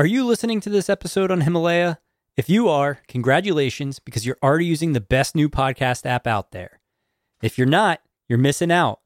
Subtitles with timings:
[0.00, 1.98] Are you listening to this episode on Himalaya?
[2.34, 6.80] If you are, congratulations because you're already using the best new podcast app out there.
[7.42, 9.00] If you're not, you're missing out.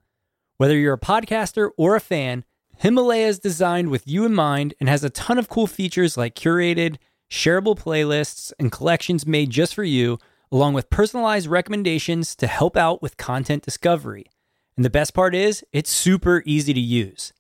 [0.57, 2.45] Whether you're a podcaster or a fan,
[2.79, 6.37] Himalaya is designed with you in mind and has a ton of cool features like
[6.37, 6.99] curated,
[7.29, 10.17] shareable playlists, and collections made just for you,
[10.53, 14.27] along with personalized recommendations to help out with content discovery.
[14.77, 17.33] And the best part is, it's super easy to use.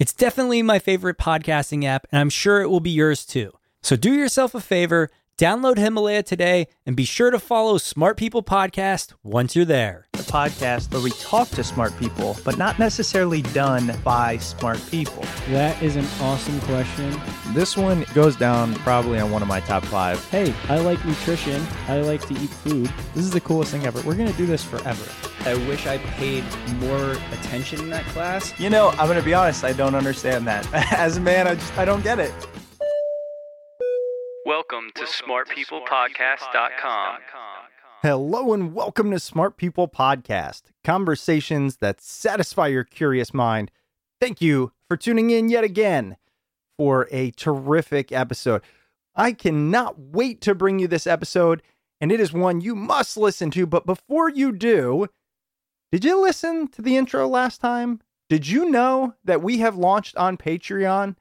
[0.00, 3.52] It's definitely my favorite podcasting app, and I'm sure it will be yours too.
[3.82, 8.42] So do yourself a favor, download Himalaya today, and be sure to follow Smart People
[8.42, 10.06] Podcast once you're there.
[10.12, 15.24] The podcast where we talk to smart people, but not necessarily done by smart people.
[15.48, 17.18] That is an awesome question.
[17.54, 20.22] This one goes down probably on one of my top five.
[20.26, 21.66] Hey, I like nutrition.
[21.88, 22.92] I like to eat food.
[23.14, 24.02] This is the coolest thing ever.
[24.02, 25.10] We're going to do this forever.
[25.46, 26.44] I wish I paid
[26.80, 28.52] more attention in that class.
[28.60, 30.68] You know, I'm going to be honest, I don't understand that.
[30.92, 32.34] As a man, I just I don't get it.
[34.50, 37.18] Welcome to smartpeoplepodcast.com.
[38.02, 43.70] Hello and welcome to Smart People Podcast, conversations that satisfy your curious mind.
[44.20, 46.16] Thank you for tuning in yet again
[46.76, 48.62] for a terrific episode.
[49.14, 51.62] I cannot wait to bring you this episode,
[52.00, 53.66] and it is one you must listen to.
[53.66, 55.06] But before you do,
[55.92, 58.00] did you listen to the intro last time?
[58.28, 61.14] Did you know that we have launched on Patreon?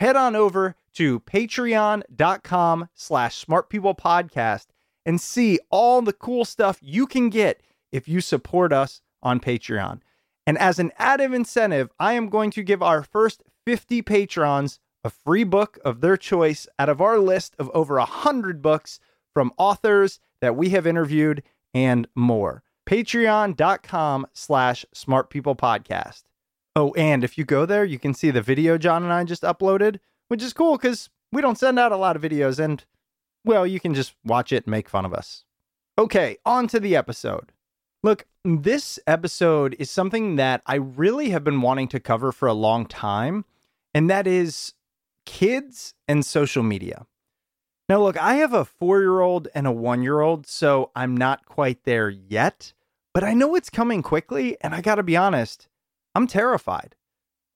[0.00, 4.66] Head on over to patreon.com slash smartpeoplepodcast
[5.06, 7.62] and see all the cool stuff you can get
[7.92, 10.00] if you support us on Patreon.
[10.46, 15.10] And as an added incentive, I am going to give our first 50 patrons a
[15.10, 19.00] free book of their choice out of our list of over 100 books
[19.32, 22.62] from authors that we have interviewed and more.
[22.86, 26.24] Patreon.com slash smart people podcast
[26.76, 29.42] oh and if you go there you can see the video john and i just
[29.42, 29.98] uploaded
[30.28, 32.84] which is cool because we don't send out a lot of videos and
[33.44, 35.44] well you can just watch it and make fun of us
[35.98, 37.52] okay on to the episode
[38.02, 42.54] look this episode is something that i really have been wanting to cover for a
[42.54, 43.44] long time
[43.92, 44.74] and that is
[45.24, 47.06] kids and social media
[47.88, 51.14] now, look, I have a four year old and a one year old, so I'm
[51.16, 52.72] not quite there yet,
[53.12, 54.56] but I know it's coming quickly.
[54.62, 55.68] And I got to be honest,
[56.14, 56.96] I'm terrified.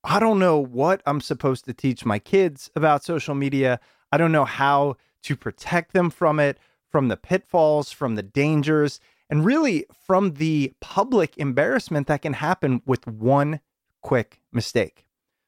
[0.03, 3.79] I don't know what I'm supposed to teach my kids about social media.
[4.11, 6.57] I don't know how to protect them from it,
[6.89, 8.99] from the pitfalls, from the dangers,
[9.29, 13.59] and really from the public embarrassment that can happen with one
[14.01, 15.05] quick mistake.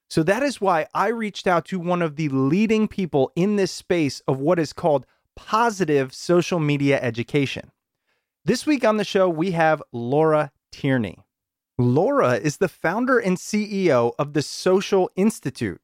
[0.09, 3.71] So that is why I reached out to one of the leading people in this
[3.71, 5.05] space of what is called
[5.37, 7.71] positive social media education.
[8.43, 11.19] This week on the show, we have Laura Tierney.
[11.81, 15.81] Laura is the founder and CEO of the Social Institute.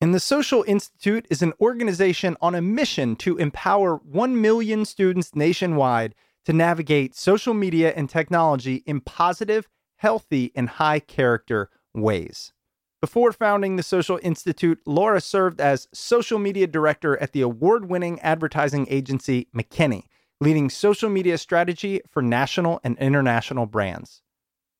[0.00, 5.34] And the Social Institute is an organization on a mission to empower 1 million students
[5.34, 6.14] nationwide
[6.46, 12.52] to navigate social media and technology in positive, healthy, and high character ways.
[13.00, 18.18] Before founding the Social Institute, Laura served as social media director at the award winning
[18.20, 20.04] advertising agency McKinney,
[20.40, 24.22] leading social media strategy for national and international brands.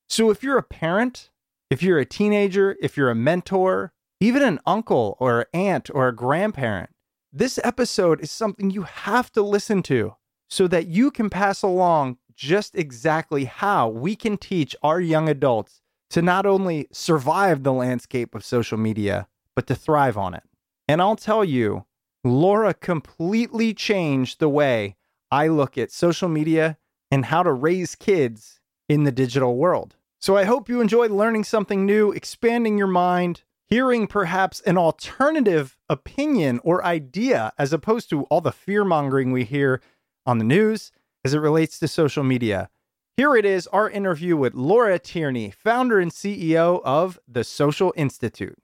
[0.09, 1.31] So if you're a parent,
[1.71, 6.15] if you're a teenager, if you're a mentor, even an uncle or aunt or a
[6.15, 6.91] grandparent,
[7.33, 10.15] this episode is something you have to listen to
[10.49, 15.81] so that you can pass along just exactly how we can teach our young adults
[16.11, 20.45] to not only survive the landscape of social media, but to thrive on it.
[20.87, 21.87] And I'll tell you,
[22.23, 24.97] Laura completely changed the way
[25.31, 26.79] I look at social media
[27.11, 29.97] and how to raise kids in the digital world.
[30.21, 35.77] So I hope you enjoyed learning something new, expanding your mind, hearing perhaps an alternative
[35.89, 39.81] opinion or idea as opposed to all the fear mongering we hear
[40.27, 40.93] on the news
[41.25, 42.71] as it relates to social media.
[43.17, 48.59] Here it is our interview with Laura Tierney, founder and CEO of the Social Institute.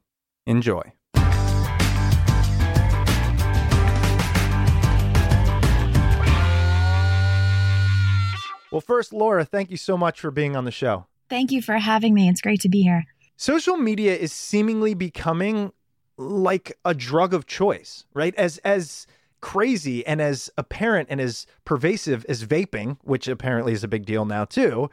[0.47, 0.93] Enjoy.
[8.71, 11.07] Well, first, Laura, thank you so much for being on the show.
[11.29, 12.29] Thank you for having me.
[12.29, 13.05] It's great to be here.
[13.37, 15.73] Social media is seemingly becoming
[16.17, 18.35] like a drug of choice, right?
[18.35, 19.07] As as
[19.41, 24.25] crazy and as apparent and as pervasive as vaping, which apparently is a big deal
[24.25, 24.91] now too.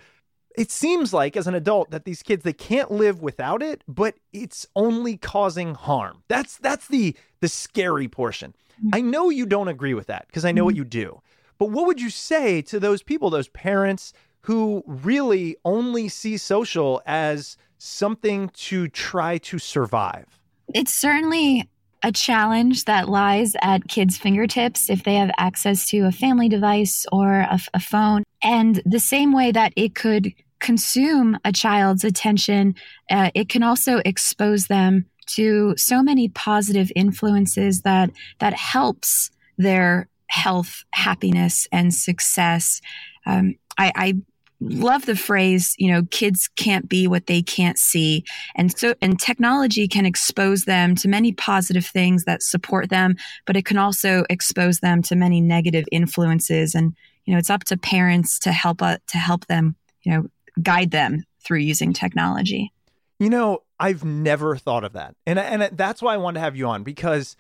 [0.58, 4.16] It seems like as an adult that these kids they can't live without it, but
[4.32, 6.24] it's only causing harm.
[6.28, 8.54] That's that's the the scary portion.
[8.80, 8.90] Mm-hmm.
[8.94, 10.80] I know you don't agree with that because I know what mm-hmm.
[10.80, 11.22] you do.
[11.58, 17.02] But what would you say to those people, those parents who really only see social
[17.06, 20.40] as something to try to survive?
[20.74, 21.70] It's certainly
[22.04, 27.06] a challenge that lies at kids' fingertips if they have access to a family device
[27.12, 28.24] or a, phone.
[28.44, 32.76] And the same way that it could consume a child's attention,
[33.10, 35.06] uh, it can also expose them
[35.36, 42.82] to so many positive influences that that helps their health, happiness, and success.
[43.26, 44.14] Um, I, I
[44.60, 48.24] love the phrase you know kids can't be what they can't see
[48.56, 53.16] and so and technology can expose them to many positive things that support them
[53.46, 56.96] but it can also expose them to many negative influences and
[57.26, 60.26] you know it's up to parents to help uh, to help them you know
[60.64, 62.72] guide them through using technology
[63.20, 65.16] You know, I've never thought of that.
[65.26, 67.36] And and that's why I wanted to have you on because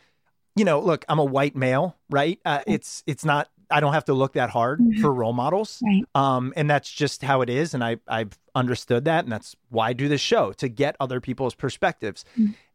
[0.57, 2.39] you know, look, I'm a white male, right?
[2.45, 5.81] Uh, it's it's not I don't have to look that hard for role models.
[5.85, 6.03] Right.
[6.15, 7.73] Um, and that's just how it is.
[7.73, 9.25] And I, I've understood that.
[9.25, 12.23] And that's why I do this show to get other people's perspectives.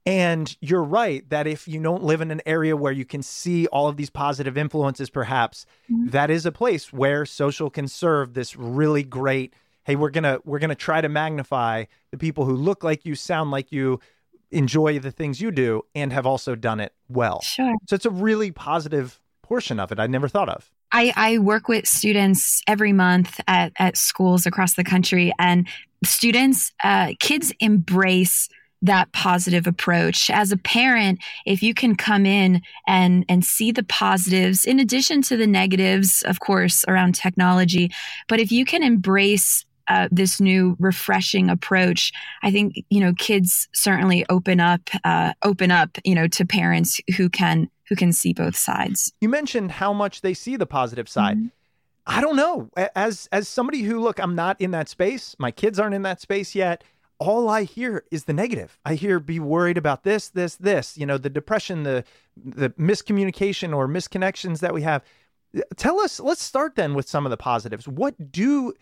[0.04, 3.66] And you're right that if you don't live in an area where you can see
[3.68, 5.64] all of these positive influences, perhaps
[6.10, 9.54] that is a place where social can serve this really great.
[9.84, 13.50] Hey, we're gonna we're gonna try to magnify the people who look like you, sound
[13.50, 14.00] like you,
[14.52, 17.40] enjoy the things you do, and have also done it well.
[17.42, 20.70] sure So it's a really positive portion of it I never thought of.
[20.92, 25.66] I, I work with students every month at, at schools across the country, and
[26.04, 28.48] students, uh, kids embrace
[28.82, 30.28] that positive approach.
[30.28, 35.22] As a parent, if you can come in and and see the positives in addition
[35.22, 37.90] to the negatives, of course, around technology,
[38.28, 42.12] but if you can embrace uh, this new refreshing approach,
[42.42, 47.00] I think you know kids certainly open up, uh, open up, you know, to parents
[47.16, 49.12] who can who can see both sides.
[49.20, 51.36] You mentioned how much they see the positive side.
[51.36, 51.46] Mm-hmm.
[52.06, 52.68] I don't know.
[52.96, 55.36] As as somebody who look, I'm not in that space.
[55.38, 56.82] My kids aren't in that space yet.
[57.18, 58.78] All I hear is the negative.
[58.84, 60.98] I hear be worried about this, this, this.
[60.98, 62.04] You know, the depression, the
[62.36, 65.04] the miscommunication or misconnections that we have.
[65.76, 66.18] Tell us.
[66.18, 67.86] Let's start then with some of the positives.
[67.86, 68.72] What do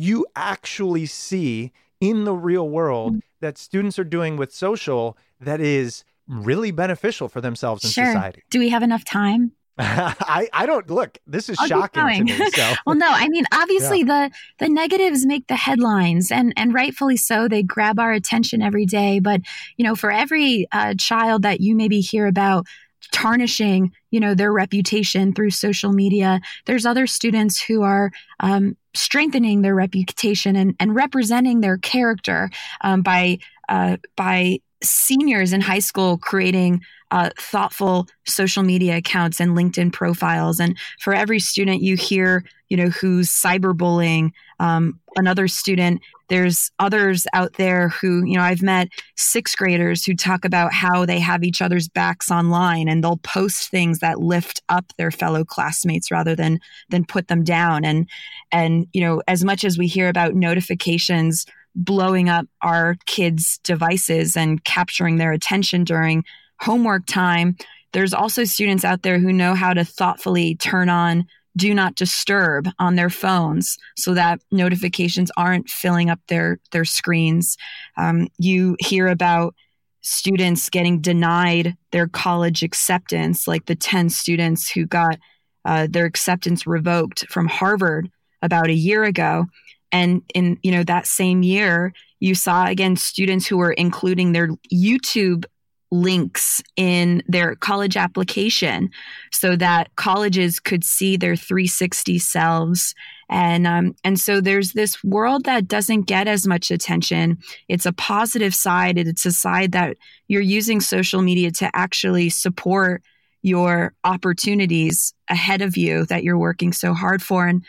[0.00, 3.18] you actually see in the real world Mm-hmm.
[3.40, 8.06] that students are doing with social that is really beneficial for themselves and Sure.
[8.06, 8.42] society?
[8.50, 9.52] Do we have enough time?
[9.78, 11.16] I, I don't look.
[11.26, 12.50] This is I'll shocking to me.
[12.50, 17.16] So well, no, I mean, obviously the the negatives make the headlines, and and rightfully
[17.16, 17.48] so.
[17.48, 19.20] They grab our attention every day.
[19.20, 19.40] But
[19.78, 22.66] you know, for every uh, child that you maybe hear about
[23.12, 29.62] tarnishing, you know, their reputation through social media, there's other students who are um, strengthening
[29.62, 36.18] their reputation and, and representing their character um, by uh, by seniors in high school
[36.18, 36.80] creating
[37.10, 40.60] uh, thoughtful social media accounts and LinkedIn profiles.
[40.60, 44.30] And for every student you hear, you know, who's cyberbullying
[44.60, 46.00] um, another student,
[46.30, 51.04] there's others out there who, you know, I've met sixth graders who talk about how
[51.04, 55.44] they have each other's backs online and they'll post things that lift up their fellow
[55.44, 57.84] classmates rather than than put them down.
[57.84, 58.08] And
[58.52, 61.44] and you know, as much as we hear about notifications
[61.74, 66.24] blowing up our kids' devices and capturing their attention during
[66.60, 67.56] homework time.
[67.92, 72.68] There's also students out there who know how to thoughtfully turn on do not disturb
[72.78, 77.56] on their phones so that notifications aren't filling up their their screens.
[77.96, 79.54] Um, you hear about
[80.02, 85.18] students getting denied their college acceptance, like the 10 students who got
[85.64, 89.46] uh, their acceptance revoked from Harvard about a year ago.
[89.92, 94.48] And in you know that same year, you saw again students who were including their
[94.72, 95.44] YouTube
[95.90, 98.90] links in their college application
[99.32, 102.94] so that colleges could see their 360 selves.
[103.28, 107.38] And um, and so there's this world that doesn't get as much attention.
[107.68, 108.98] It's a positive side.
[108.98, 109.96] It's a side that
[110.28, 113.02] you're using social media to actually support
[113.42, 117.46] your opportunities ahead of you that you're working so hard for.
[117.46, 117.64] And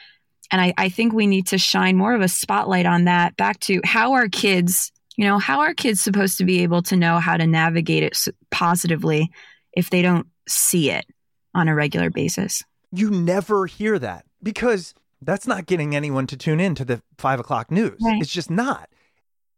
[0.51, 3.37] and I, I think we need to shine more of a spotlight on that.
[3.37, 6.97] Back to how our kids you know, how are kids supposed to be able to
[6.97, 8.17] know how to navigate it
[8.49, 9.29] positively
[9.71, 11.05] if they don't see it
[11.53, 12.63] on a regular basis?
[12.91, 17.39] You never hear that because that's not getting anyone to tune in to the five
[17.39, 17.99] o'clock news.
[18.03, 18.19] Right.
[18.19, 18.89] It's just not.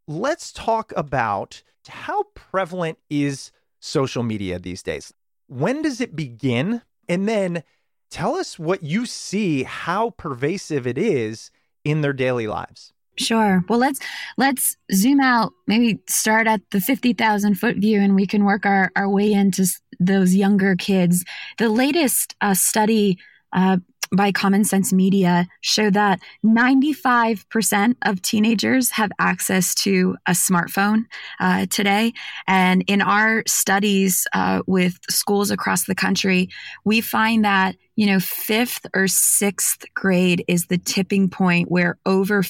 [0.05, 5.13] Let's talk about how prevalent is social media these days?
[5.47, 6.81] When does it begin?
[7.07, 7.63] And then
[8.11, 11.51] tell us what you see, how pervasive it is
[11.85, 12.92] in their daily lives.
[13.17, 13.63] Sure.
[13.69, 13.99] Well, let's
[14.37, 15.53] let's zoom out.
[15.67, 19.31] Maybe start at the fifty thousand foot view, and we can work our, our way
[19.31, 19.65] into
[19.99, 21.23] those younger kids.
[21.59, 23.19] The latest uh, study
[23.51, 23.77] uh,
[24.15, 30.31] by Common Sense Media showed that ninety five percent of teenagers have access to a
[30.31, 31.03] smartphone
[31.39, 32.13] uh, today.
[32.47, 36.49] And in our studies uh, with schools across the country,
[36.83, 42.43] we find that you know fifth or sixth grade is the tipping point where over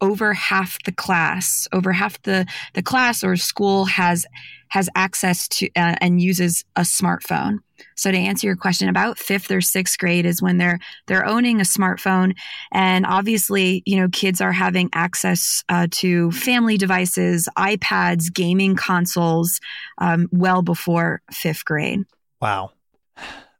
[0.00, 4.26] over half the class, over half the, the class or school has
[4.68, 7.58] has access to uh, and uses a smartphone.
[7.94, 11.60] So to answer your question, about fifth or sixth grade is when they're they're owning
[11.60, 12.34] a smartphone,
[12.72, 19.60] and obviously, you know, kids are having access uh, to family devices, iPads, gaming consoles,
[19.98, 22.00] um, well before fifth grade.
[22.40, 22.72] Wow.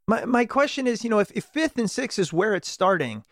[0.08, 3.24] My my question is, you know, if, if fifth and sixth is where it's starting,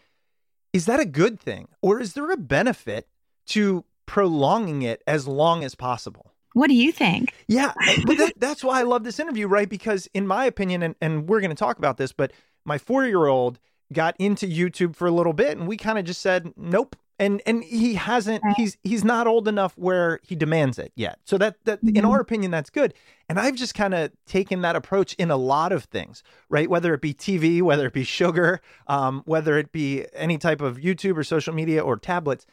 [0.75, 1.69] is that a good thing?
[1.81, 3.09] Or is there a benefit
[3.47, 6.33] to prolonging it as long as possible?
[6.53, 7.33] What do you think?
[7.49, 7.73] Yeah,
[8.07, 9.69] but that, that's why I love this interview, right?
[9.69, 12.33] Because in my opinion, and, and we're going to talk about this, but
[12.65, 13.61] my four year old
[13.95, 17.41] got into YouTube for a little bit, and we kind of just said, nope, and
[17.47, 21.19] and he hasn't he's he's not old enough where he demands it yet.
[21.25, 21.97] So that that mm-hmm.
[21.97, 22.95] in our opinion that's good.
[23.29, 26.69] And i've just kind of taken that approach in a lot of things right?
[26.69, 30.79] Whether it be tv whether it be sugar um, whether it be any type of
[30.79, 32.47] youtube or social media or tablets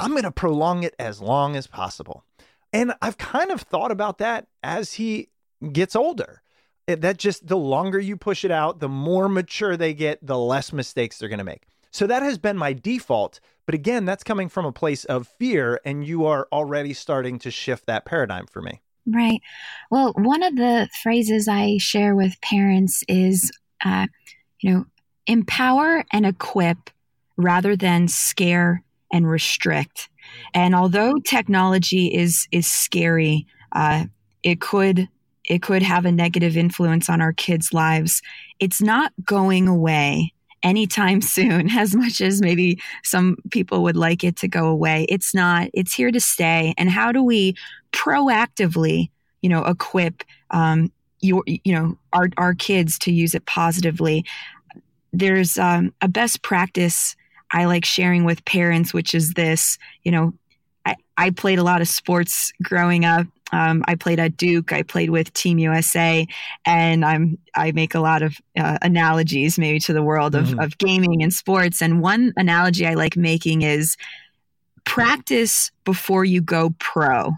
[0.00, 2.24] i'm going to prolong it as long as possible.
[2.72, 5.28] And i've kind of thought about that as he
[5.72, 6.42] gets older
[6.86, 10.72] that just the longer you push it out the more mature they get the less
[10.72, 11.62] mistakes they're going to make
[11.94, 13.38] so that has been my default.
[13.66, 17.52] But again, that's coming from a place of fear, and you are already starting to
[17.52, 18.82] shift that paradigm for me.
[19.06, 19.40] Right.
[19.92, 23.52] Well, one of the phrases I share with parents is,
[23.84, 24.08] uh,
[24.58, 24.86] you know,
[25.28, 26.90] empower and equip
[27.36, 30.08] rather than scare and restrict.
[30.52, 34.06] And although technology is is scary, uh,
[34.42, 35.08] it could
[35.44, 38.22] it could have a negative influence on our kids' lives.
[38.60, 40.32] It's not going away
[40.62, 45.06] anytime soon, as much as maybe some people would like it to go away.
[45.08, 46.74] It's not, it's here to stay.
[46.78, 47.54] And how do we
[47.92, 49.10] proactively,
[49.42, 54.24] you know, equip, um, your, you know, our, our kids to use it positively?
[55.12, 57.14] There's um, a best practice
[57.52, 60.32] I like sharing with parents, which is this, you know,
[60.84, 64.72] I, I played a lot of sports growing up um, I played at Duke.
[64.72, 66.26] I played with Team USA,
[66.64, 70.60] and I'm I make a lot of uh, analogies maybe to the world of, mm-hmm.
[70.60, 71.80] of gaming and sports.
[71.82, 73.96] And one analogy I like making is
[74.84, 77.32] practice before you go pro.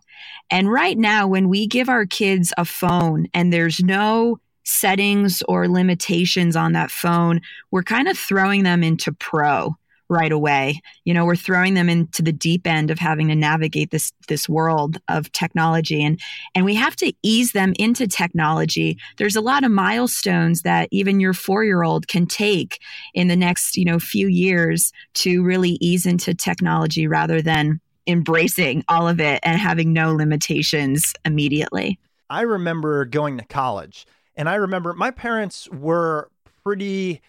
[0.51, 5.69] And right now, when we give our kids a phone and there's no settings or
[5.69, 9.77] limitations on that phone, we're kind of throwing them into pro
[10.09, 10.81] right away.
[11.05, 14.49] You know, we're throwing them into the deep end of having to navigate this this
[14.49, 16.21] world of technology and
[16.55, 18.99] and we have to ease them into technology.
[19.17, 22.81] There's a lot of milestones that even your 4-year-old can take
[23.15, 28.85] in the next, you know, few years to really ease into technology rather than embracing
[28.89, 31.99] all of it and having no limitations immediately.
[32.31, 36.31] I remember going to college and I remember my parents were
[36.63, 37.23] pretty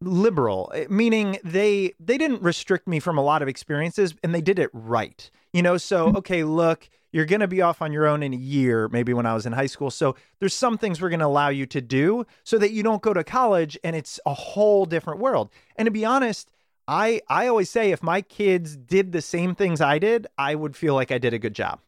[0.00, 4.40] liberal, eh, meaning they they didn't restrict me from a lot of experiences and they
[4.40, 5.30] did it right.
[5.52, 6.16] You know, so Mm-hmm.
[6.18, 9.26] okay, look, you're going to be off on your own in a year, maybe when
[9.26, 9.90] I was in high school.
[9.90, 13.02] So there's some things we're going to allow you to do so that you don't
[13.02, 15.50] go to college and it's a whole different world.
[15.76, 16.50] And to be honest,
[16.88, 20.76] I I always say if my kids did the same things I did, I would
[20.76, 21.80] feel like I did a good job.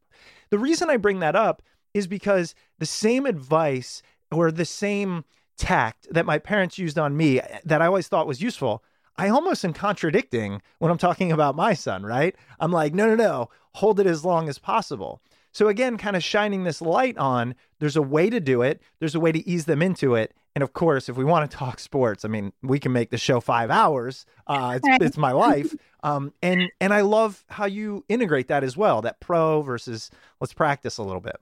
[0.50, 1.62] The reason I bring that up
[1.94, 5.24] is because the same advice or the same
[5.62, 8.82] tact that my parents used on me that I always thought was useful,
[9.16, 12.34] I almost am contradicting when I'm talking about my son, right?
[12.58, 15.20] I'm like, no, no, no, hold it as long as possible.
[15.52, 19.14] So again, kind of shining this light on there's a way to do it, there's
[19.14, 20.34] a way to ease them into it.
[20.54, 23.18] And of course, if we want to talk sports, I mean, we can make the
[23.18, 24.26] show five hours.
[24.46, 25.74] Uh, it's, it's my life.
[26.02, 30.52] Um, and and I love how you integrate that as well, that pro versus let's
[30.52, 31.36] practice a little bit.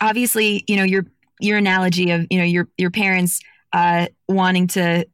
[0.00, 1.06] obviously, you know, your
[1.40, 3.40] your analogy of, you know, your your parents
[3.74, 5.04] uh wanting to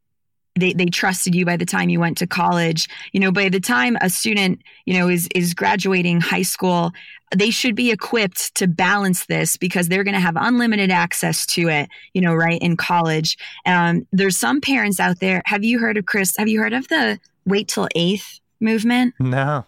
[0.57, 2.89] they they trusted you by the time you went to college.
[3.13, 6.93] You know, by the time a student, you know, is is graduating high school,
[7.35, 11.69] they should be equipped to balance this because they're going to have unlimited access to
[11.69, 13.39] it, you know, right in college.
[13.65, 15.41] Um there's some parents out there.
[15.47, 16.37] Have you heard of Chris?
[16.37, 19.15] Have you heard of the wait till 8th movement?
[19.19, 19.65] No.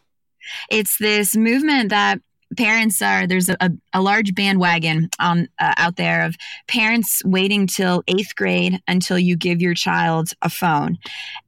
[0.71, 2.21] it's this movement that
[2.57, 3.57] parents are there's a,
[3.93, 6.37] a, large bandwagon on uh, out there of
[6.69, 10.99] parents waiting till eighth grade until you give your child a phone.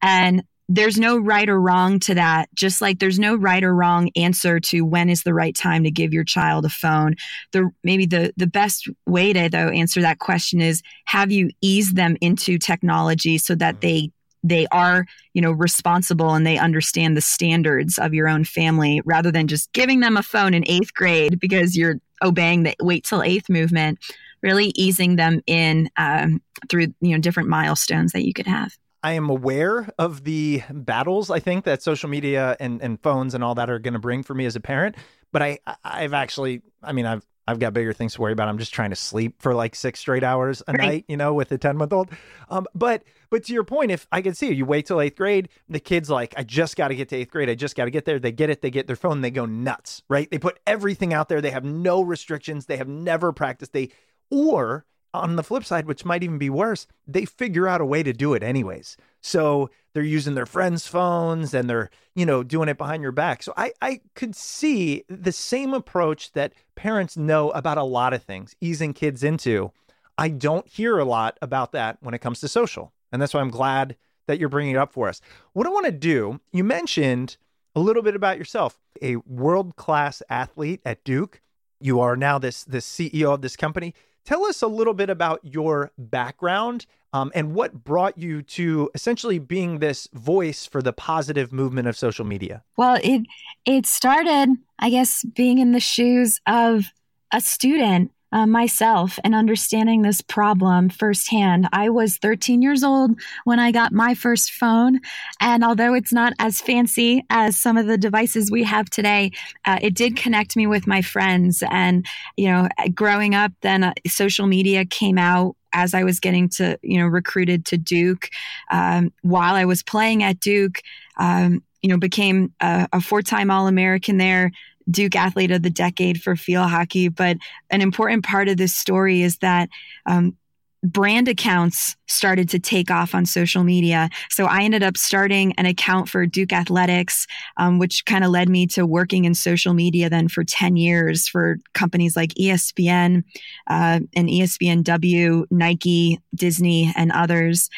[0.02, 2.48] And there's no right or wrong to that.
[2.54, 5.90] Just like there's no right or wrong answer to when is the right time to
[5.90, 7.16] give your child a phone.
[7.52, 11.96] The maybe the the best way to though answer that question is have you eased
[11.96, 14.10] them into technology so that they
[14.44, 19.32] they are you know responsible and they understand the standards of your own family rather
[19.32, 23.22] than just giving them a phone in eighth grade because you're obeying the wait till
[23.22, 23.98] eighth movement
[24.42, 29.12] really easing them in um, through you know different milestones that you could have I
[29.12, 33.54] am aware of the battles I think that social media and, and phones and all
[33.56, 34.96] that are going to bring for me as a parent.
[35.30, 38.48] But I I've actually I mean I've I've got bigger things to worry about.
[38.48, 40.80] I'm just trying to sleep for like six straight hours a Right.
[40.80, 42.10] night, you know, with a 10 month old.
[42.48, 45.48] Um, but but to your point, if I could see you wait till eighth grade,
[45.68, 47.50] the kid's like, I just got to get to eighth grade.
[47.50, 48.18] I just got to get there.
[48.18, 48.62] They get it.
[48.62, 49.20] They get their phone.
[49.20, 50.30] They go nuts, right?
[50.30, 51.40] They put everything out there.
[51.40, 52.66] They have no restrictions.
[52.66, 53.72] They have never practiced.
[53.72, 53.90] They
[54.30, 58.02] or on the flip side, which might even be worse, they figure out a way
[58.02, 58.96] to do it anyways.
[59.24, 63.42] So they're using their friends' phones and they're, you know, doing it behind your back.
[63.42, 68.22] So I, I could see the same approach that parents know about a lot of
[68.22, 69.72] things, easing kids into.
[70.18, 72.92] I don't hear a lot about that when it comes to social.
[73.12, 75.22] And that's why I'm glad that you're bringing it up for us.
[75.54, 77.38] What I want to do, you mentioned
[77.74, 81.40] a little bit about yourself, a world class athlete at Duke.
[81.80, 83.94] You are now this, this CEO of this company.
[84.26, 89.38] Tell us a little bit about your background um, and what brought you to essentially
[89.38, 92.62] being this voice for the positive movement of social media.
[92.76, 93.22] well it
[93.64, 94.48] it started
[94.78, 96.86] i guess being in the shoes of
[97.32, 101.68] a student uh, myself and understanding this problem firsthand.
[101.72, 103.12] I was 13 years old
[103.44, 104.98] when I got my first phone.
[105.40, 109.30] And although it's not as fancy as some of the devices we have today,
[109.66, 111.62] uh, it did connect me with my friends.
[111.70, 112.04] And,
[112.36, 116.78] you know, growing up, then uh, social media came out as I was getting to,
[116.82, 118.30] you know, recruited to Duke.
[118.70, 120.80] Um, while I was playing at Duke,
[121.18, 124.50] um, you know, became a, a four time All American there.
[124.90, 127.08] Duke Athlete of the Decade for field hockey.
[127.08, 127.38] But
[127.70, 129.68] an important part of this story is that
[130.06, 130.36] um,
[130.84, 134.10] brand accounts started to take off on social media.
[134.28, 138.50] So I ended up starting an account for Duke Athletics, um, which kind of led
[138.50, 143.24] me to working in social media then for 10 years for companies like ESPN
[143.66, 147.70] uh, and ESPNW, Nike, Disney, and others.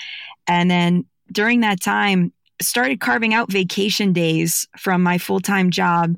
[0.49, 6.17] And then during that time, started carving out vacation days from my full-time job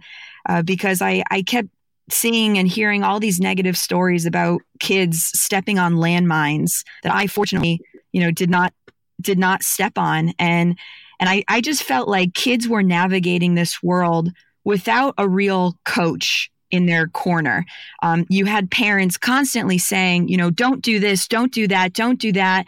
[0.49, 1.69] uh, because I, I kept
[2.11, 7.81] seeing and hearing all these negative stories about kids stepping on landmines that I fortunately,
[8.13, 8.73] you know, did not
[9.21, 10.33] did not step on.
[10.39, 10.79] And
[11.21, 14.31] and I, I just felt like kids were navigating this world
[14.65, 17.65] without a real coach in their corner.
[18.03, 22.21] Um, you had parents constantly saying, you know, don't do this, don't do that, don't
[22.21, 22.67] do that.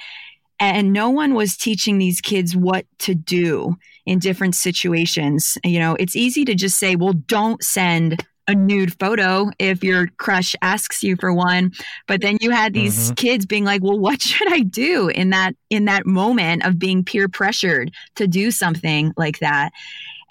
[0.59, 5.57] And no one was teaching these kids what to do in different situations.
[5.65, 10.09] You know, it's easy to just say, well, don't send a nude photo if your
[10.19, 11.73] crush asks you for one.
[12.07, 13.17] But then you had these Mhm.
[13.17, 17.05] kids being like well what should i do in that in that moment of being
[17.05, 19.71] peer pressured to do something like that?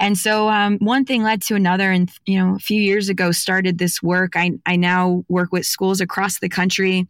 [0.01, 3.32] And so um, one thing led to another and you know a few years ago
[3.32, 4.34] started this work.
[4.36, 7.08] I, I now work with schools across the country.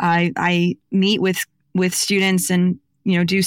[0.00, 1.38] I, I meet with
[1.74, 3.42] with students and you know do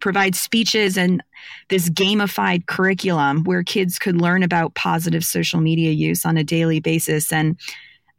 [0.00, 1.22] provide speeches and
[1.68, 6.80] this gamified curriculum where kids could learn about positive social media use on a daily
[6.80, 7.32] basis.
[7.32, 7.58] And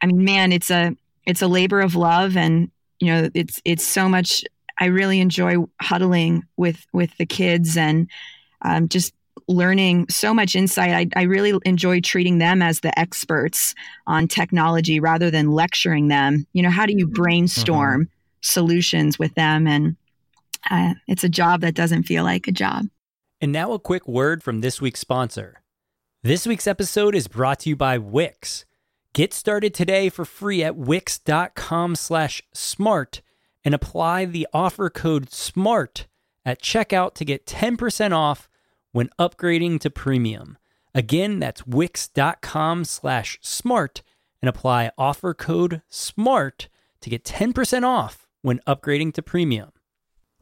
[0.02, 3.84] I mean, man, it's a it's a labor of love, and you know, it's it's
[3.84, 4.42] so much.
[4.78, 8.08] I really enjoy huddling with with the kids and
[8.62, 9.12] um, just
[9.48, 10.90] learning so much insight.
[10.90, 13.74] I, I really enjoy treating them as the experts
[14.06, 16.46] on technology rather than lecturing them.
[16.52, 17.22] You know, how do you mm-hmm.
[17.22, 18.10] brainstorm mm-hmm.
[18.40, 19.66] solutions with them?
[19.66, 19.96] And
[20.68, 22.86] uh, it's a job that doesn't feel like a job.
[23.40, 25.62] And now a quick word from this week's sponsor.
[26.22, 28.66] This week's episode is brought to you by Wix.
[29.14, 33.22] Get started today for free at wix.com slash smart
[33.64, 36.06] and apply the offer code SMART
[36.44, 38.48] at checkout to get 10% off
[38.92, 40.58] when upgrading to premium.
[40.94, 44.02] Again, that's wix.com slash smart
[44.42, 46.68] and apply offer code SMART
[47.00, 49.72] to get 10% off when upgrading to premium.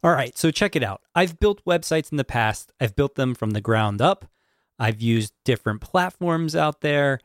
[0.03, 1.01] All right, so check it out.
[1.13, 4.25] I've built websites in the past, I've built them from the ground up.
[4.77, 7.19] I've used different platforms out there,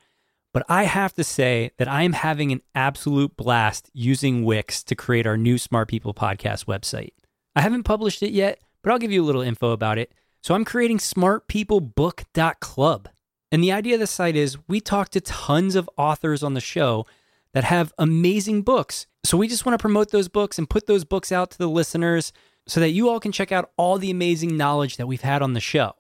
[0.53, 4.97] but I have to say that I am having an absolute blast using Wix to
[4.97, 7.13] create our new Smart People podcast website.
[7.55, 10.13] I haven't published it yet, but I'll give you a little info about it.
[10.43, 13.09] So I'm creating smartpeoplebook.club.
[13.53, 16.61] And the idea of the site is we talk to tons of authors on the
[16.61, 17.07] show
[17.53, 19.07] that have amazing books.
[19.25, 21.69] So we just want to promote those books and put those books out to the
[21.69, 22.33] listeners
[22.67, 25.53] so that you all can check out all the amazing knowledge that we've had on
[25.53, 25.93] the show.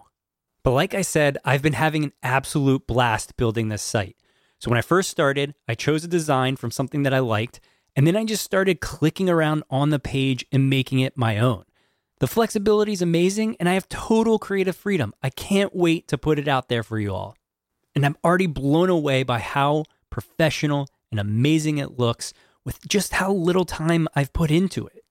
[0.62, 4.16] But like I said, I've been having an absolute blast building this site.
[4.58, 7.60] So when I first started, I chose a design from something that I liked,
[7.94, 11.64] and then I just started clicking around on the page and making it my own.
[12.20, 15.12] The flexibility is amazing, and I have total creative freedom.
[15.22, 17.36] I can't wait to put it out there for you all.
[17.94, 22.32] And I'm already blown away by how professional and amazing it looks
[22.64, 25.03] with just how little time I've put into it.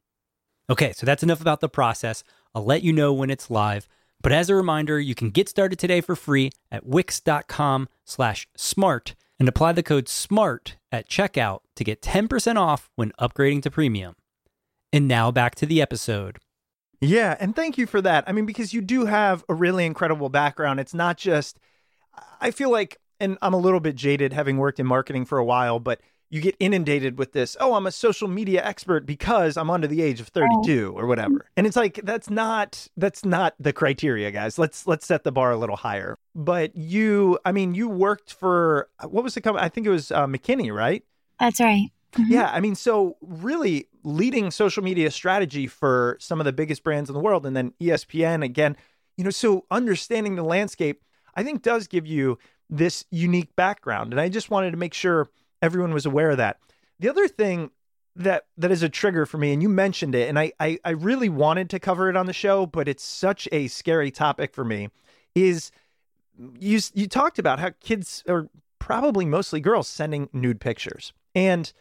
[0.69, 2.23] Okay, so that's enough about the process.
[2.55, 3.87] I'll let you know when it's live.
[4.21, 9.15] But as a reminder, you can get started today for free at wix.com slash smart
[9.39, 14.15] and apply the code SMART at checkout to get 10% off when upgrading to premium.
[14.93, 16.37] And now back to the episode.
[17.01, 18.23] Yeah, and thank you for that.
[18.27, 20.79] I mean, because you do have a really incredible background.
[20.79, 21.59] It's not just,
[22.39, 25.43] I feel like, and I'm a little bit jaded having worked in marketing for a
[25.43, 25.99] while, but
[26.33, 30.01] you get inundated with this, oh, I'm a social media expert because I'm under the
[30.01, 31.45] age of 32 or whatever.
[31.55, 34.57] And it's like that's not that's not the criteria, guys.
[34.57, 36.17] Let's let's set the bar a little higher.
[36.33, 39.63] But you, I mean, you worked for what was the company?
[39.63, 41.03] I think it was uh, McKinney, right?
[41.39, 41.91] That's right.
[42.13, 42.33] Mm-hmm.
[42.33, 47.11] Yeah, I mean, so really leading social media strategy for some of the biggest brands
[47.11, 48.75] in the world, and then ESPN again.
[49.17, 51.03] You know, so understanding the landscape,
[51.35, 52.39] I think, does give you
[52.71, 55.29] this unique background, and I just wanted to make sure
[55.63, 56.59] everyone was aware of that.
[56.99, 57.71] The other thing
[58.15, 60.91] that that is a trigger for me, and you mentioned it, and I, I I
[60.91, 64.63] really wanted to cover it on the show, but it's such a scary topic for
[64.63, 64.89] me.
[65.33, 65.71] Is
[66.59, 71.73] you you talked about how kids are probably mostly girls sending nude pictures, and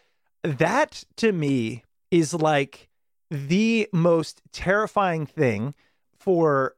[0.43, 2.89] that to me is like
[3.31, 5.75] the most terrifying thing
[6.19, 6.77] for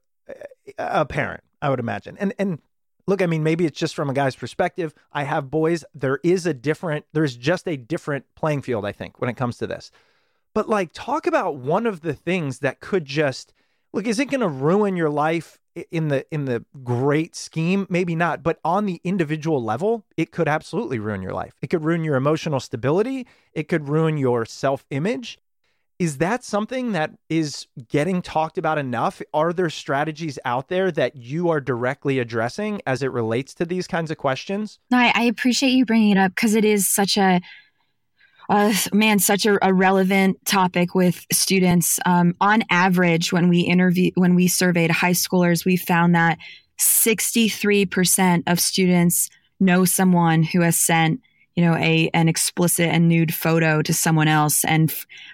[0.78, 2.16] a parent, I would imagine.
[2.18, 2.60] And and
[3.06, 4.94] look, I mean, maybe it's just from a guy's perspective.
[5.12, 5.84] I have boys.
[5.94, 9.58] There is a different, there's just a different playing field, I think, when it comes
[9.58, 9.90] to this.
[10.54, 13.52] But like, talk about one of the things that could just
[13.92, 15.58] look, is it going to ruin your life
[15.90, 20.46] in the in the great scheme maybe not but on the individual level it could
[20.46, 25.38] absolutely ruin your life it could ruin your emotional stability it could ruin your self-image
[25.98, 31.16] is that something that is getting talked about enough are there strategies out there that
[31.16, 35.22] you are directly addressing as it relates to these kinds of questions no i, I
[35.24, 37.40] appreciate you bringing it up because it is such a
[38.48, 41.98] uh, man, such a, a, relevant topic with students.
[42.04, 46.38] Um, on average, when we interview, when we surveyed high schoolers, we found that
[46.78, 49.30] 63% of students
[49.60, 51.20] know someone who has sent,
[51.56, 54.92] you know, a an explicit and nude photo to someone else, and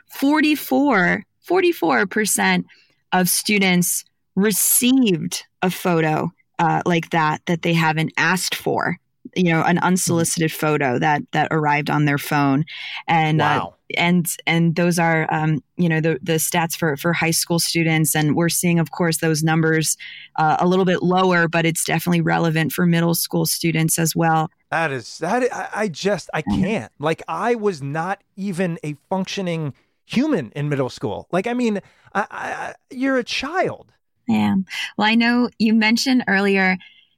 [0.09, 2.65] 44 44%
[3.13, 4.05] of students
[4.37, 6.31] received a photo
[6.61, 8.99] uh, like that that they haven't asked for
[9.35, 12.65] you know an unsolicited photo that that arrived on their phone.
[13.07, 13.67] And uh, wow.
[13.69, 17.59] uh, and and those are um, you know the the stats for for high school
[17.59, 18.15] students.
[18.15, 19.97] And we're seeing of course those numbers
[20.37, 24.51] uh, a little bit lower but it's definitely relevant for middle school students as well
[24.71, 26.93] that is that i just i can't.
[26.99, 29.75] Like i was not even a functioning
[30.07, 31.29] human in middle school.
[31.31, 31.81] Like i mean
[32.15, 33.93] I, I, you're a child.
[34.27, 34.57] Yeah
[34.97, 36.77] well i know you mentioned earlier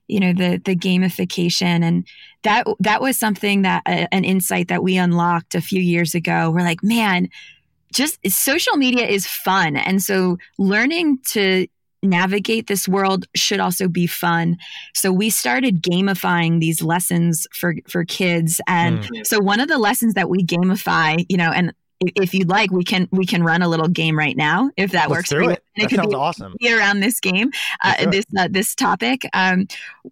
[0.09, 2.07] you know the the gamification and
[2.43, 6.51] that that was something that uh, an insight that we unlocked a few years ago.
[6.51, 7.29] We're like man
[7.93, 9.77] just social media is fun.
[9.77, 11.67] And so learning to
[12.03, 14.57] navigate this world should also be fun.
[14.95, 19.27] So we started gamifying these lessons for for kids and Mm.
[19.27, 21.73] so one of the lessons that we gamify, you know, and
[22.17, 25.11] if you'd like we can we can run a little game right now if that
[25.11, 25.51] Let's works for you.
[25.51, 25.65] it.
[25.77, 26.55] That could sounds be awesome.
[26.61, 27.51] be around this game,
[27.83, 28.11] uh, it.
[28.11, 29.27] this uh, this topic.
[29.33, 29.67] Um,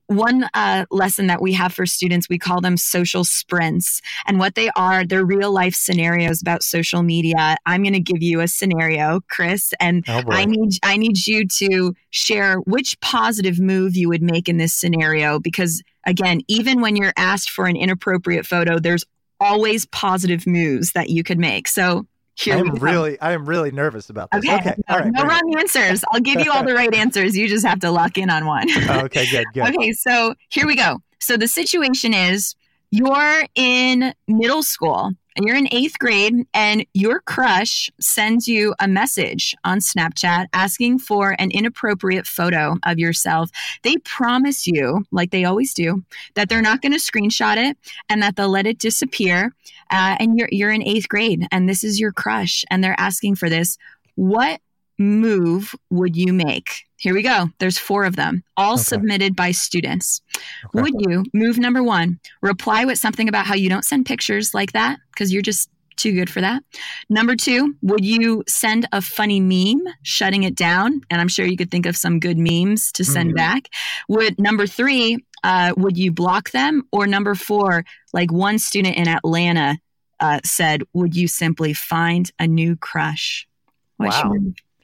[0.07, 4.55] one uh, lesson that we have for students, we call them social sprints, and what
[4.55, 7.57] they are, they're real life scenarios about social media.
[7.66, 10.22] I'm going to give you a scenario, Chris, and Oh.
[10.29, 14.72] I need I need you to share which positive move you would make in this
[14.74, 19.05] scenario because again, even when you're asked for an inappropriate photo, there's
[19.40, 21.66] always positive moves that you could make.
[21.68, 22.81] So here I we am go.
[22.81, 24.44] really, I am really nervous about this.
[24.44, 25.12] Okay, Okay, no, all right.
[25.12, 26.05] no wrong answers.
[26.12, 27.37] I'll give you all the right answers.
[27.37, 28.68] You just have to lock in on one.
[28.90, 29.74] Okay, good, good.
[29.74, 30.98] Okay, so here we go.
[31.18, 32.55] So the situation is
[32.90, 39.55] you're in middle school you're in eighth grade, and your crush sends you a message
[39.64, 43.51] on Snapchat asking for an inappropriate photo of yourself.
[43.83, 46.03] They promise you, like they always do,
[46.35, 47.77] that they're not going to screenshot it
[48.09, 49.55] and that they'll let it disappear.
[49.90, 53.37] Uh, and you're you're in eighth grade, and this is your crush, and they're asking
[53.37, 53.79] for this.
[54.14, 54.61] What
[54.99, 56.85] move would you make?
[57.00, 57.48] Here we go.
[57.58, 58.82] There's four of them, all Okay.
[58.82, 60.20] submitted by students.
[60.66, 60.82] Okay.
[60.82, 64.72] Would you move number one, reply with something about how you don't send pictures like
[64.72, 66.62] that because you're just too good for that?
[67.08, 71.00] Number two, would you send a funny meme shutting it down?
[71.10, 73.36] And I'm sure you could think of some good memes to send Mhm.
[73.36, 73.68] back.
[74.08, 76.82] Would number three, uh, would you block them?
[76.92, 79.78] Or number four, like one student in Atlanta
[80.20, 83.48] uh, said, would you simply find a new crush?
[83.96, 84.34] Which Wow.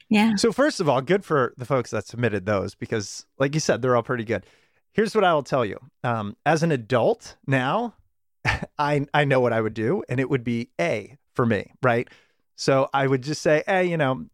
[0.09, 0.37] Yeah.
[0.37, 3.83] So first of all, good for the folks that submitted those because, like you said,
[3.83, 4.47] they're all pretty good.
[4.93, 7.95] Here's what I will tell you: um, as an adult now,
[8.79, 12.09] I I know what I would do, and it would be A for me, right?
[12.55, 14.25] So I would just say, hey, you know,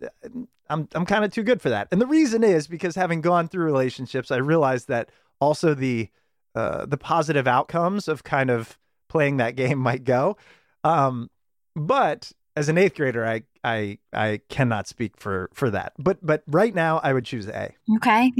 [0.69, 3.49] I'm I'm kind of too good for that, and the reason is because having gone
[3.49, 6.09] through relationships, I realized that also the
[6.55, 10.37] uh, the positive outcomes of kind of playing that game might go.
[10.85, 11.31] Um,
[11.75, 15.93] but as an eighth grader, I I I cannot speak for for that.
[15.99, 17.75] But but right now, I would choose A.
[17.97, 18.33] Okay.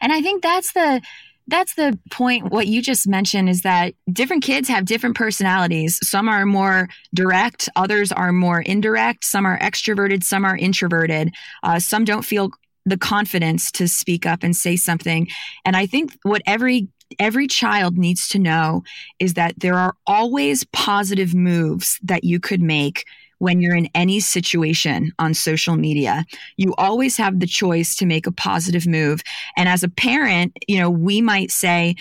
[0.00, 1.02] And I think that's the
[1.48, 5.98] that's the point what you just mentioned is that different kids have different personalities.
[6.02, 11.34] Some are more direct, others are more indirect, some are extroverted, some are introverted.
[11.62, 12.50] Uh, some don't feel
[12.84, 15.28] the confidence to speak up and say something.
[15.64, 18.82] And I think what every every child needs to know
[19.18, 23.04] is that there are always positive moves that you could make
[23.38, 26.24] when you're in any situation on social media
[26.56, 29.22] you always have the choice to make a positive move.
[29.56, 31.94] And as a parent, you know, we might say,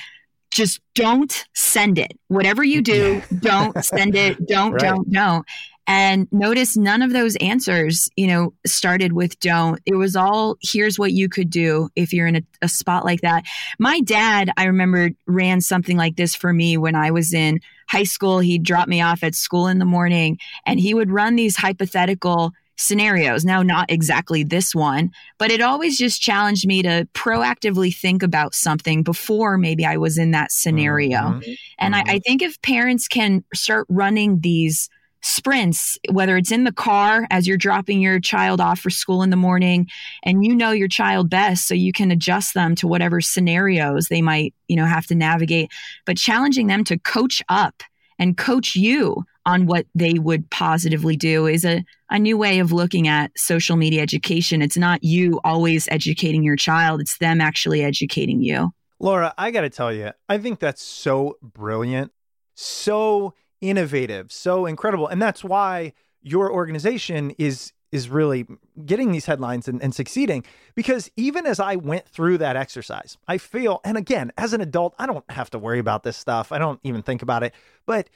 [0.52, 2.18] just don't send it.
[2.28, 4.46] Whatever you do, don't send it.
[4.48, 4.82] Don't, Right.
[4.82, 5.46] don't, don't.
[5.90, 9.80] And notice none of those answers, you know, started with don't.
[9.86, 13.22] It was all here's what you could do if you're in a, a spot like
[13.22, 13.46] that.
[13.80, 18.04] My dad, I remember, ran something like this for me when I was in high
[18.04, 18.40] school.
[18.40, 22.52] He'd drop me off at school in the morning and he would run these hypothetical
[22.78, 23.44] scenarios.
[23.44, 28.54] Now, not exactly this one, but it always just challenged me to proactively think about
[28.54, 31.18] something before maybe I was in that scenario.
[31.18, 31.58] Mhm.
[31.80, 34.90] And I, I think if parents can start running these
[35.22, 39.30] sprints, whether it's in the car as you're dropping your child off for school in
[39.30, 39.88] the morning,
[40.24, 44.22] and you know your child best, so you can adjust them to whatever scenarios they
[44.22, 45.72] might, you know, have to navigate,
[46.06, 47.84] but challenging them to coach up
[48.20, 52.72] and coach you on what they would positively do is a, a new way of
[52.72, 54.62] looking at social media education.
[54.62, 58.72] It's not you always educating your child, it's them actually educating you.
[59.00, 62.12] Laura, I got to tell you, I think that's so brilliant,
[62.56, 68.46] so innovative, so incredible, and that's why your organization is is really
[68.86, 70.44] getting these headlines and, and succeeding.
[70.76, 74.94] Because even as I went through that exercise, I feel, and again, as an adult,
[75.00, 76.52] I don't have to worry about this stuff.
[76.52, 77.54] I don't even think about it.
[77.86, 78.10] But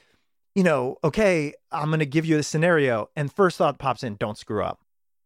[0.54, 4.16] you know, okay, I'm going to give you a scenario, and first thought pops in:
[4.16, 4.80] don't screw up.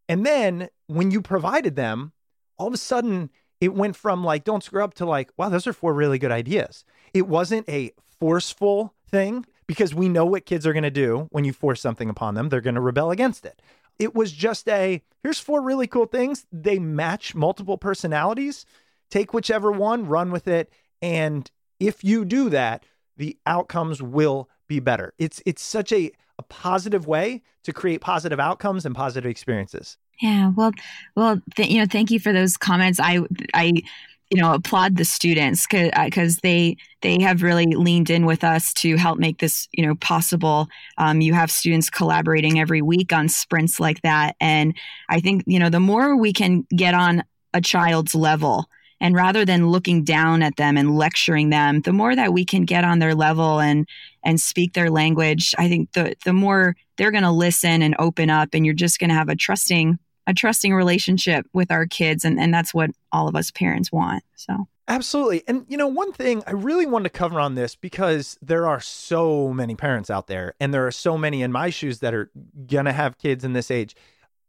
[0.09, 2.12] And then when you provided them,
[2.59, 5.66] all of a sudden it went from like don't screw up to like wow those
[5.66, 10.66] are four really good ideas it wasn't a forceful thing because we know what kids
[10.66, 12.48] are going to do when you force something upon them.
[12.48, 13.61] They're going to rebel against it.
[13.98, 16.46] It was just a here's four really cool things.
[16.52, 18.66] They match multiple personalities.
[19.11, 20.70] Take whichever one run with it.
[21.00, 21.50] And
[21.81, 22.85] if you do that
[23.16, 25.12] the outcomes will be better.
[25.18, 29.96] It's it's such a, a positive way to create positive outcomes and positive experiences.
[30.20, 30.72] Yeah, well,
[31.14, 32.98] well, th- you know, thank you for those comments.
[32.98, 33.20] I,
[33.52, 33.83] I,
[34.30, 38.96] you know, applaud the students because they they have really leaned in with us to
[38.96, 40.68] help make this, you know, possible.
[40.98, 44.74] Um, you have students collaborating every week on sprints like that, and
[45.08, 47.22] I think you know the more we can get on
[47.54, 48.66] a child's level.
[48.98, 52.64] And rather than looking down at them and lecturing them, the more that we can
[52.64, 53.86] get on their level and
[54.24, 58.30] and speak their language, I think the the more they're going to listen and open
[58.30, 62.24] up, and you're just going to have a trusting a trusting relationship with our kids,
[62.24, 64.22] and and that's what all of us parents want.
[64.34, 64.66] So.
[64.88, 65.42] Absolutely.
[65.48, 68.78] And, you know, one thing I really want to cover on this because there are
[68.78, 72.30] so many parents out there, and there are so many in my shoes that are
[72.68, 73.96] to have kids in this age.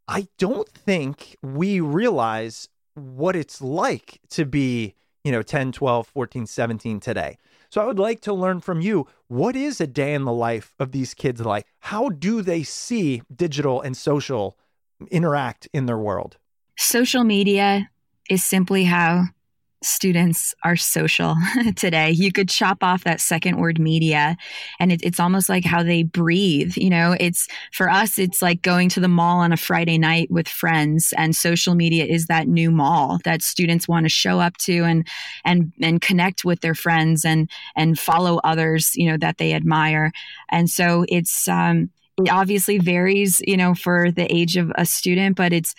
[0.08, 6.46] I don't think we realize what it's like to be, you know, 10, 12, 14,
[6.46, 7.38] 17 today.
[7.70, 10.74] So I would like to learn from you what is a day in the life
[10.80, 11.66] of these kids like?
[11.80, 14.58] How do they see digital and social
[15.12, 16.38] interact in their world?
[16.78, 17.90] Social media
[18.30, 19.26] is simply how
[19.84, 21.36] students are social
[21.76, 22.12] today.
[22.12, 24.36] You could chop off that second word media
[24.80, 26.76] and it, it's almost like how they breathe.
[26.76, 30.32] You know, it's for us, it's like going to the mall on a Friday night
[30.32, 34.58] with friends and social media is that new mall that students want to show up
[34.58, 35.08] to and,
[35.46, 40.12] and, and connect with their friends and, and follow others, you know, that they admire.
[40.50, 45.36] And so it's, um, it obviously varies, you know, for the age of a student,
[45.36, 45.76] but it's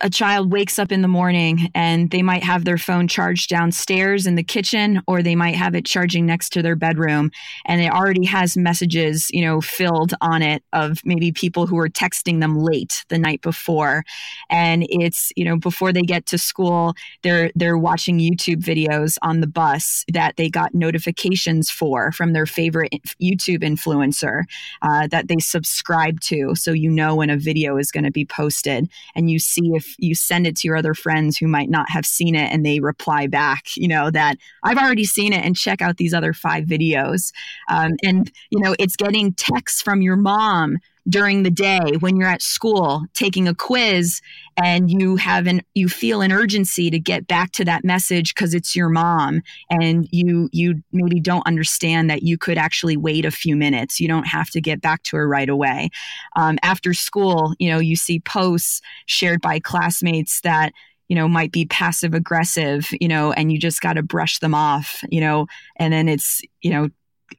[0.00, 4.26] a child wakes up in the morning and they might have their phone charged downstairs
[4.26, 7.30] in the kitchen or they might have it charging next to their bedroom.
[7.66, 11.88] And it already has messages you know filled on it of maybe people who are
[11.88, 14.04] texting them late the night before.
[14.48, 19.40] And it's you know before they get to school they're they're watching YouTube videos on
[19.40, 22.92] the bus that they got notifications for from their favorite
[23.22, 24.44] YouTube influencer
[24.80, 26.54] uh, that they subscribe to.
[26.54, 29.94] So you know when a video is going to be posted and you see if
[29.98, 32.80] you send it to your other friends who might not have seen it and they
[32.80, 36.64] reply back, you know, that I've already seen it and check out these other five
[36.64, 37.32] videos.
[37.68, 42.28] Um, and, you know, it's getting texts from your mom during the day when you're
[42.28, 44.22] at school taking a quiz
[44.56, 48.54] and you have an you feel an urgency to get back to that message because
[48.54, 53.30] it's your mom and you you maybe don't understand that you could actually wait a
[53.30, 54.00] few minutes.
[54.00, 55.90] You don't have to get back to her right away.
[56.36, 60.72] Um, after school you know you see posts shared by classmates that
[61.08, 64.54] you know might be passive aggressive you know and you just got to brush them
[64.54, 66.88] off you know and then it's you know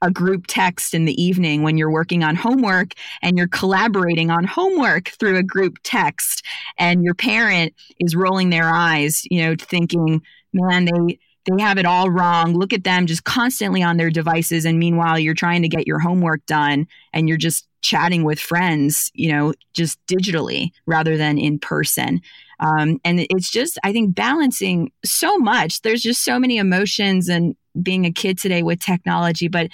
[0.02, 4.44] a group text in the evening when you're working on homework and you're collaborating on
[4.44, 6.46] homework through a group text
[6.78, 10.22] and your parent is rolling their eyes you know thinking
[10.54, 12.54] man they they have it all wrong.
[12.54, 16.00] Look at them just constantly on their devices and meanwhile you're trying to get your
[16.00, 21.60] homework done and you're just chatting with friends you know just digitally rather than in
[21.60, 22.22] person.
[22.60, 25.82] Um, and it's just i think balancing so much.
[25.82, 29.70] There's just so many emotions and being a kid today with technology but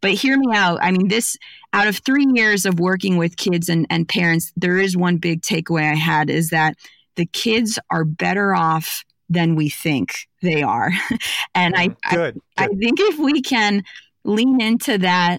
[0.00, 0.78] but hear me out.
[0.80, 1.36] I mean this
[1.74, 5.42] out of three years of working with kids and, and parents there is one big
[5.42, 6.76] takeaway i had is that
[7.16, 10.90] the kids are better off than we think they are
[11.54, 12.40] and I, good, good.
[12.58, 13.82] I i think if we can
[14.24, 15.38] lean into that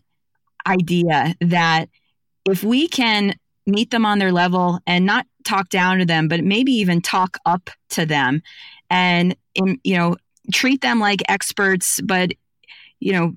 [0.66, 1.90] idea that
[2.50, 3.36] if we can
[3.68, 7.38] meet them on their level and not talk down to them but maybe even talk
[7.46, 8.42] up to them
[8.90, 9.36] and
[9.84, 10.16] you know
[10.52, 12.32] treat them like experts, but
[13.00, 13.34] you know,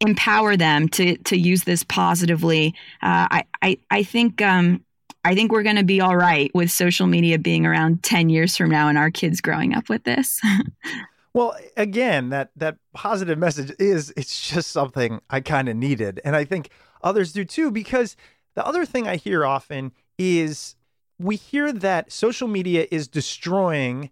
[0.00, 2.74] empower them to to use this positively.
[3.02, 4.84] Uh, I, I I think um,
[5.24, 8.56] I think we're going to be all right with social media being around ten years
[8.56, 10.40] from now, and our kids growing up with this.
[11.34, 16.34] well, again, that that positive message is it's just something I kind of needed, and
[16.34, 16.70] I think
[17.02, 17.70] others do too.
[17.70, 18.16] Because
[18.54, 20.76] the other thing I hear often is
[21.18, 24.10] we hear that social media is destroying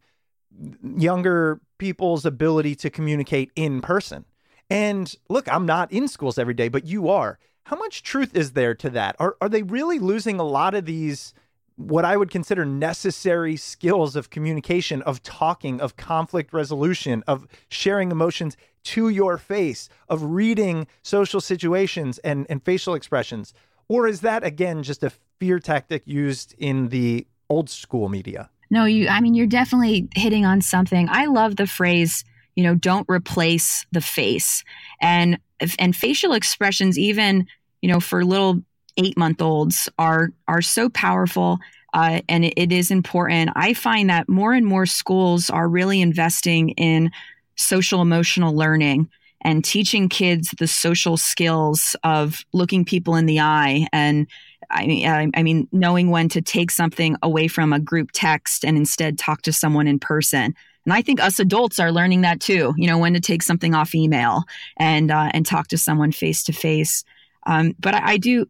[0.96, 4.24] younger people's ability to communicate in person.
[4.68, 7.38] And look, I'm not in schools every day, but you are.
[7.64, 9.16] How much truth is there to that?
[9.18, 11.34] Are, are they really losing a lot of these,
[11.76, 18.10] what I would consider necessary skills of communication, of talking, of conflict resolution, of sharing
[18.10, 23.54] emotions to your face, of reading social situations and, and facial expressions?
[23.88, 28.50] Or is that, again, just a fear tactic used in the old school media?
[28.70, 31.08] No, you, I mean, you're definitely hitting on something.
[31.10, 34.64] I love the phrase, you know, don't replace the face.
[35.00, 35.38] And,
[35.78, 37.46] and facial expressions, even,
[37.82, 38.62] you know, for little
[38.96, 41.58] eight month olds are, are so powerful.
[41.92, 43.50] Uh, and it, it is important.
[43.56, 47.10] I find that more and more schools are really investing in
[47.56, 49.08] social emotional learning
[49.42, 54.26] and teaching kids the social skills of looking people in the eye and
[54.70, 58.76] I mean, I, mean, knowing when to take something away from a group text and
[58.76, 60.54] instead talk to someone in person.
[60.86, 62.74] And I think us adults are learning that too.
[62.76, 64.44] You know, when to take something off email
[64.78, 67.04] and uh, and talk to someone face to face.
[67.46, 68.46] But I, I do.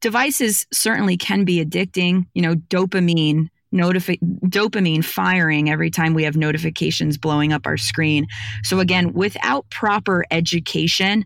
[0.00, 2.26] Devices certainly can be addicting.
[2.34, 8.26] You know, dopamine notifi- dopamine firing every time we have notifications blowing up our screen.
[8.62, 11.24] So again, without proper education,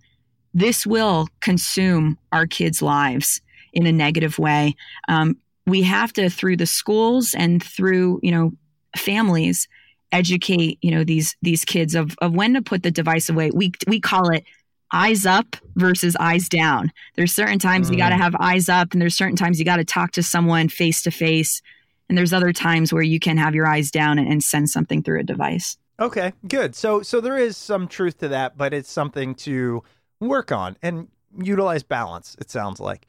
[0.54, 3.40] this will consume our kids' lives
[3.72, 4.74] in a negative way.
[5.08, 5.36] Um,
[5.66, 8.52] we have to, through the schools and through you know
[8.96, 9.68] families,
[10.12, 13.50] educate you know these these kids of of when to put the device away.
[13.54, 14.44] We we call it
[14.92, 16.92] eyes up versus eyes down.
[17.16, 17.92] There's certain times mm.
[17.92, 20.22] you got to have eyes up, and there's certain times you got to talk to
[20.22, 21.60] someone face to face,
[22.08, 25.02] and there's other times where you can have your eyes down and, and send something
[25.02, 25.76] through a device.
[25.98, 26.74] Okay, good.
[26.74, 29.82] So so there is some truth to that, but it's something to
[30.20, 32.36] work on and utilize balance.
[32.40, 33.06] It sounds like.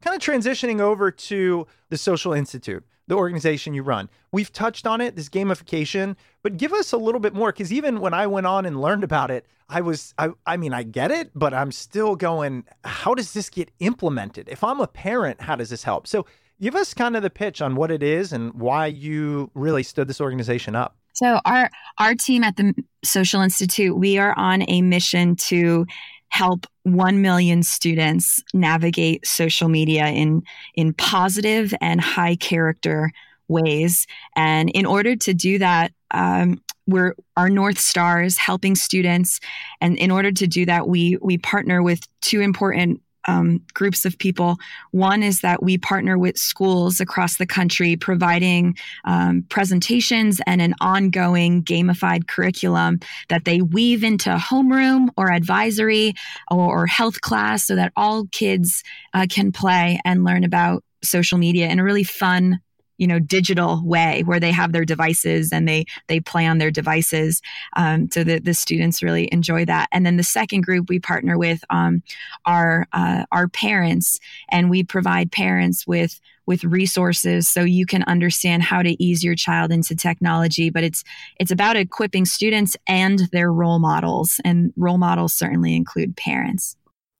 [0.00, 4.08] Kind of transitioning over to the Social Institute the organization you run.
[4.32, 8.00] We've touched on it, this gamification, but give us a little bit more because even
[8.00, 11.10] when I went on and learned about it, I was, I, I mean, I get
[11.10, 14.48] it, but I'm still going, how does this get implemented?
[14.48, 16.06] If I'm a parent, how does this help?
[16.06, 16.24] So
[16.58, 20.08] give us kind of the pitch on what it is and why you really stood
[20.08, 20.96] this organization up.
[21.12, 25.84] So our our team at the Social Institute, we are on a mission to
[26.32, 30.42] help 1 million students navigate social media in,
[30.74, 33.12] in positive and high character
[33.48, 34.06] ways.
[34.34, 39.40] And in order to do that, um, we're our north Stars helping students
[39.80, 44.18] and in order to do that we we partner with two important um, groups of
[44.18, 44.58] people.
[44.90, 50.74] One is that we partner with schools across the country, providing um, presentations and an
[50.80, 56.14] ongoing gamified curriculum that they weave into homeroom or advisory
[56.50, 58.82] or, or health class so that all kids
[59.14, 62.60] uh, can play and learn about social media in a really fun
[63.02, 66.70] you know digital way where they have their devices and they they play on their
[66.70, 67.42] devices
[67.74, 69.88] um, so that the students really enjoy that.
[69.90, 72.04] And then the second group we partner with um,
[72.46, 74.20] are uh, our parents
[74.52, 79.34] and we provide parents with with resources so you can understand how to ease your
[79.34, 80.70] child into technology.
[80.70, 81.02] But it's
[81.40, 86.76] it's about equipping students and their role models and role models certainly include parents.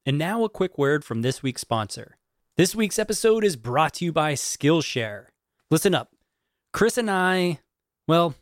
[0.06, 2.18] And now a quick word from this week's sponsor.
[2.56, 5.31] This week's episode is brought to you by skillshare
[5.72, 6.10] Listen up.
[6.74, 7.60] Chris and I,
[8.06, 8.34] well,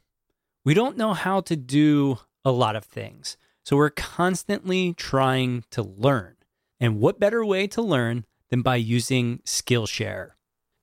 [0.64, 3.36] we don't know how to do a lot of things.
[3.64, 6.34] So we're constantly trying to learn.
[6.80, 10.30] And what better way to learn than by using Skillshare?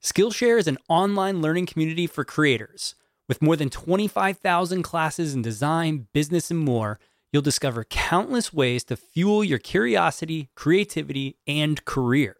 [0.02, 2.96] Skillshare is an online learning community for creators.
[3.28, 6.98] With more than 25,000 classes in design, business, and more,
[7.34, 12.38] you'll discover countless ways to fuel your curiosity, creativity, and career.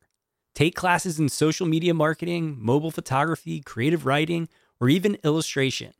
[0.58, 4.50] Take classes in social media marketing, mobile photography, creative writing,
[4.82, 5.94] or even illustration.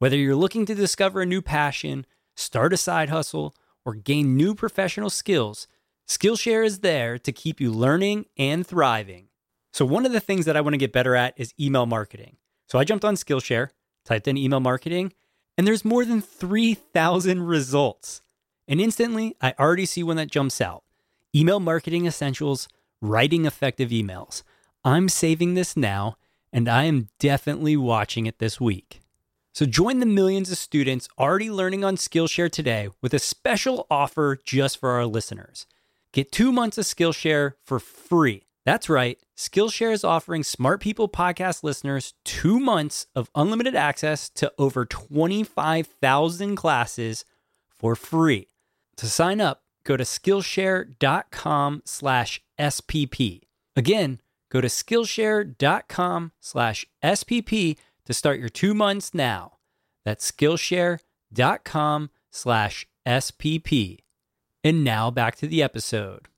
[0.00, 4.52] Whether you're looking to discover a new passion, start a side hustle, or gain new
[4.52, 5.68] professional skills,
[6.08, 9.28] Skillshare is there to keep you learning and thriving.
[9.72, 12.38] So, one of the things that I want to get better at is email marketing.
[12.66, 13.68] So, I jumped on Skillshare,
[14.04, 15.12] typed in email marketing,
[15.56, 18.22] and there's more than 3,000 results.
[18.66, 20.82] And instantly, I already see one that jumps out
[21.32, 22.66] Email Marketing Essentials
[23.04, 24.42] writing effective emails.
[24.82, 26.16] I'm saving this now,
[26.52, 29.00] and I am definitely watching it this week.
[29.52, 34.38] So join the millions of students already learning on Skillshare today with a special offer
[34.44, 35.66] just for our listeners.
[36.12, 38.46] Get two months of Skillshare for free.
[38.64, 44.50] That's right, Skillshare is offering Smart People podcast listeners two months of unlimited access to
[44.58, 47.26] over 25,000 classes
[47.68, 48.48] for free.
[48.96, 53.40] To sign up, go to skillshare.com slash SPP.
[53.76, 54.20] Again,
[54.50, 57.76] go to skillshare.com slash SPP
[58.06, 59.58] to start your two months now.
[60.04, 63.98] That's skillshare.com slash SPP.
[64.62, 66.28] And now back to the episode.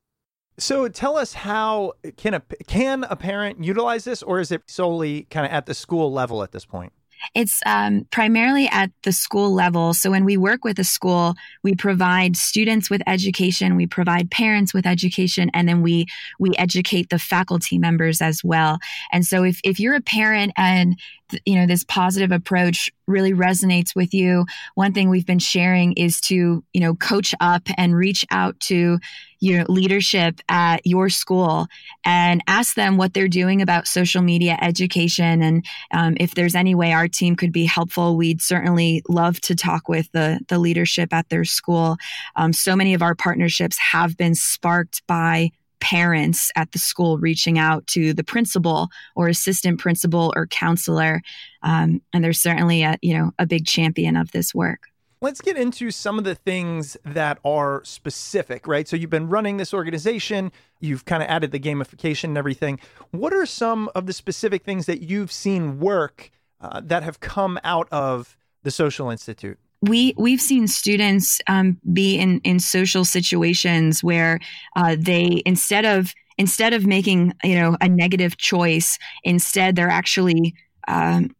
[0.59, 5.24] So tell us how can a can a parent utilize this or is it solely
[5.24, 6.92] kind of at the school level at this point?
[7.34, 9.94] It's um, primarily at the school level.
[9.94, 14.72] So when we work with a school, we provide students with education, we provide parents
[14.72, 16.06] with education, and then we
[16.38, 18.78] we educate the faculty members as well.
[19.12, 20.98] And so if if you're a parent and
[21.45, 24.47] you know this positive approach really resonates with you.
[24.74, 28.99] One thing we've been sharing is to you know coach up and reach out to
[29.39, 31.66] your leadership at your school
[32.05, 35.43] and ask them what they're doing about social media education.
[35.43, 39.55] And um, if there's any way our team could be helpful we'd certainly love to
[39.55, 41.97] talk with the the leadership at their school.
[42.35, 45.51] Um, so many of our partnerships have been sparked by
[45.81, 51.22] parents at the school reaching out to the principal or assistant principal or counselor.
[51.62, 54.89] Um, and there's certainly a you know a big champion of this work.
[55.22, 58.87] Let's get into some of the things that are specific right?
[58.87, 62.81] So you've been running this organization you've kind of added the gamification and everything.
[63.11, 67.59] What are some of the specific things that you've seen work uh, that have come
[67.64, 69.59] out of the Social Institute?
[69.83, 74.41] We we've seen students um, be in in social situations where
[74.77, 80.55] uh, they instead of instead of making you know a negative choice instead they're actually
[80.89, 81.35] um,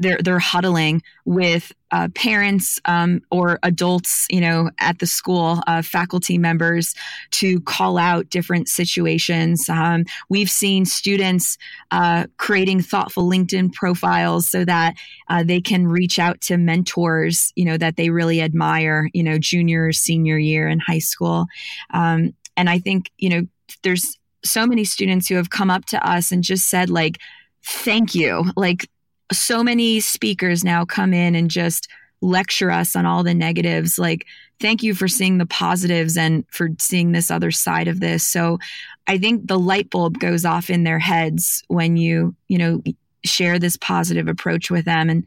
[0.00, 5.80] they're they're huddling with uh, parents um, or adults, you know, at the school, uh,
[5.80, 6.94] faculty members
[7.30, 9.68] to call out different situations.
[9.68, 11.56] Um, we've seen students
[11.92, 14.96] uh, creating thoughtful LinkedIn profiles so that
[15.28, 19.38] uh, they can reach out to mentors, you know, that they really admire, you know,
[19.38, 21.46] junior, senior year in high school.
[21.92, 23.42] Um, and I think, you know,
[23.82, 27.18] there's so many students who have come up to us and just said like,
[27.62, 28.44] thank you.
[28.56, 28.88] Like
[29.32, 31.88] so many speakers now come in and just
[32.20, 33.98] lecture us on all the negatives.
[33.98, 34.26] Like
[34.60, 38.26] thank you for seeing the positives and for seeing this other side of this.
[38.26, 38.58] So
[39.06, 42.82] i think the light bulb goes off in their heads when you you know
[43.22, 45.10] share this positive approach with them.
[45.10, 45.26] And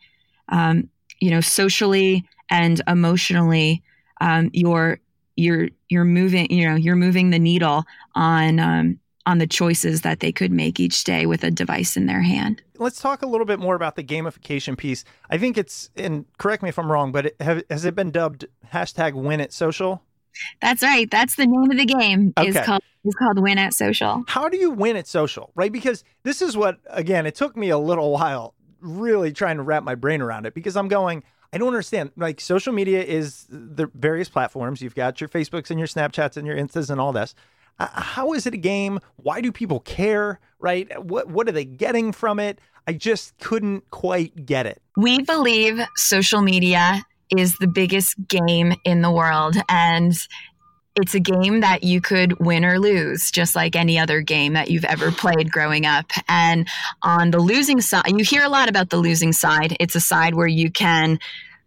[0.49, 0.89] um,
[1.19, 3.83] you know socially and emotionally
[4.21, 4.99] um, you're
[5.35, 7.85] you're you're moving you know you're moving the needle
[8.15, 12.05] on um, on the choices that they could make each day with a device in
[12.05, 12.61] their hand.
[12.79, 15.03] Let's talk a little bit more about the gamification piece.
[15.29, 18.11] I think it's, and correct me if I'm wrong, but it, have, has it been
[18.11, 20.01] dubbed hashtag win at social?
[20.61, 21.09] That's right.
[21.09, 22.33] That's the name of the game.
[22.37, 22.49] Okay.
[22.49, 24.23] Is called is called Win at Social.
[24.27, 25.51] How do you win at social?
[25.55, 25.71] Right?
[25.71, 29.83] Because this is what again, it took me a little while really trying to wrap
[29.83, 32.11] my brain around it because I'm going, I don't understand.
[32.15, 34.81] Like social media is the various platforms.
[34.81, 37.33] You've got your Facebooks and your Snapchats and your Instas and all this.
[37.79, 38.99] Uh, how is it a game?
[39.17, 40.39] Why do people care?
[40.59, 40.87] Right?
[41.03, 42.59] What what are they getting from it?
[42.87, 44.81] I just couldn't quite get it.
[44.95, 47.03] We believe social media
[47.35, 50.13] is the biggest game in the world and
[50.99, 54.71] it's a game that you could win or lose, just like any other game that
[54.71, 56.11] you've ever played growing up.
[56.27, 56.67] And
[57.03, 59.77] on the losing side, you hear a lot about the losing side.
[59.79, 61.19] It's a side where you can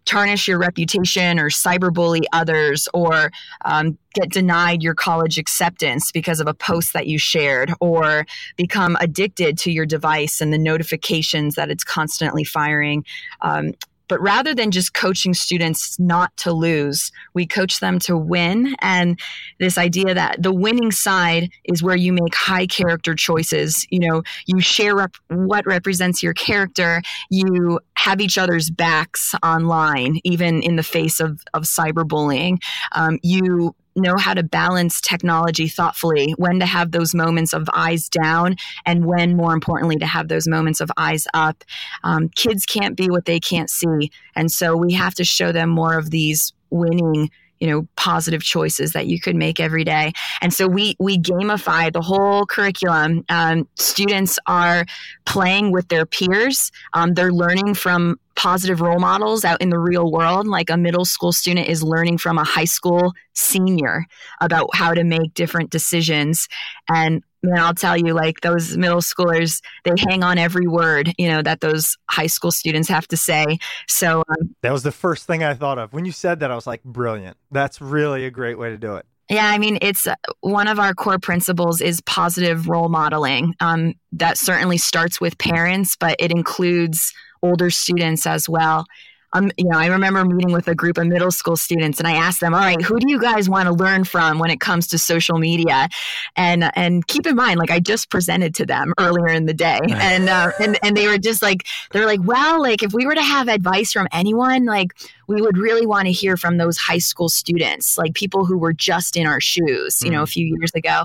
[0.04, 3.30] tarnish your reputation or cyberbully others or
[3.64, 8.26] um, get denied your college acceptance because of a post that you shared or
[8.56, 13.04] become addicted to your device and the notifications that it's constantly firing.
[13.42, 13.72] Um,
[14.10, 18.74] but rather than just coaching students not to lose, we coach them to win.
[18.80, 19.18] And
[19.60, 23.86] this idea that the winning side is where you make high character choices.
[23.88, 27.00] You know, you share rep- what represents your character,
[27.30, 32.58] you have each other's backs online, even in the face of, of cyberbullying.
[32.92, 38.08] Um, you know how to balance technology thoughtfully, when to have those moments of eyes
[38.08, 41.64] down, and when, more importantly, to have those moments of eyes up.
[42.04, 44.10] Um, kids can't be what they can't see.
[44.34, 47.30] And so we have to show them more of these winning
[47.60, 50.12] you know positive choices that you could make every day.
[50.40, 53.24] And so we we gamify the whole curriculum.
[53.28, 54.84] Um, students are
[55.26, 56.72] playing with their peers.
[56.94, 60.46] Um, they're learning from positive role models out in the real world.
[60.46, 64.06] Like a middle school student is learning from a high school senior
[64.40, 66.48] about how to make different decisions.
[66.88, 71.28] And and I'll tell you, like those middle schoolers, they hang on every word, you
[71.28, 73.58] know, that those high school students have to say.
[73.88, 76.50] So um, that was the first thing I thought of when you said that.
[76.50, 77.36] I was like, brilliant.
[77.50, 79.06] That's really a great way to do it.
[79.30, 83.54] Yeah, I mean, it's uh, one of our core principles is positive role modeling.
[83.60, 88.86] Um, that certainly starts with parents, but it includes older students as well
[89.32, 92.12] um, you know, I remember meeting with a group of middle school students, and I
[92.12, 94.88] asked them, "All right, who do you guys want to learn from when it comes
[94.88, 95.88] to social media?"
[96.34, 99.78] And and keep in mind, like I just presented to them earlier in the day,
[99.88, 103.14] and uh, and and they were just like, they're like, "Well, like if we were
[103.14, 104.92] to have advice from anyone, like
[105.28, 108.72] we would really want to hear from those high school students, like people who were
[108.72, 111.04] just in our shoes, you know, a few years ago."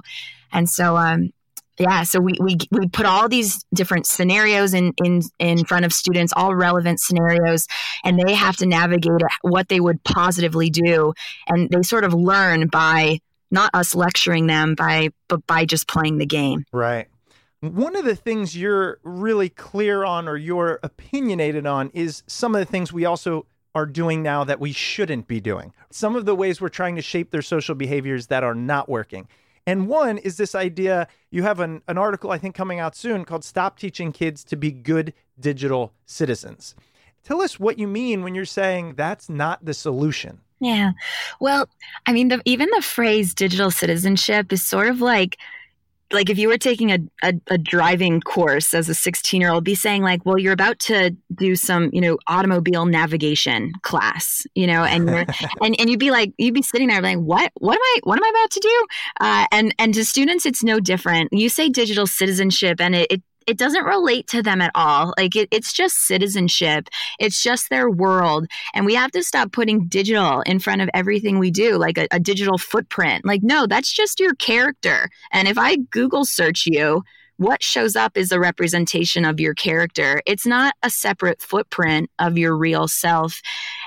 [0.51, 1.31] And so, um,
[1.79, 5.93] yeah so we, we we put all these different scenarios in in in front of
[5.93, 7.67] students all relevant scenarios
[8.05, 11.13] and they have to navigate what they would positively do.
[11.47, 13.19] And they sort of learn by
[13.51, 16.65] not us lecturing them by but by just playing the game.
[16.71, 17.07] Right.
[17.61, 22.59] One of the things you're really clear on or you're opinionated on is some of
[22.59, 25.73] the things we also are doing now that we shouldn't be doing.
[25.89, 29.27] Some of the ways we're trying to shape their social behaviors that are not working
[29.65, 33.25] and one is this idea you have an, an article, I think, coming out soon
[33.25, 36.75] called Stop Teaching Kids to Be Good Digital Citizens.
[37.23, 40.41] Tell us what you mean when you're saying that's not the solution.
[40.59, 40.91] Yeah.
[41.39, 41.67] Well,
[42.05, 45.37] I mean, the, even the phrase digital citizenship is sort of like
[46.11, 49.63] like if you were taking a, a, a driving course as a 16 year old
[49.63, 54.67] be saying like well you're about to do some you know automobile navigation class you
[54.67, 55.25] know and you're
[55.61, 57.51] and, and you'd be like you'd be sitting there like what?
[57.55, 58.85] What am i what am i about to do?
[59.19, 61.31] Uh, and and to students it's no different.
[61.31, 65.13] You say digital citizenship and it, it it doesn't relate to them at all.
[65.17, 66.89] Like it, it's just citizenship.
[67.19, 68.47] It's just their world.
[68.73, 72.07] And we have to stop putting digital in front of everything we do, like a,
[72.11, 73.25] a digital footprint.
[73.25, 75.09] Like, no, that's just your character.
[75.31, 77.03] And if I Google search you,
[77.37, 80.21] what shows up is a representation of your character.
[80.25, 83.41] It's not a separate footprint of your real self.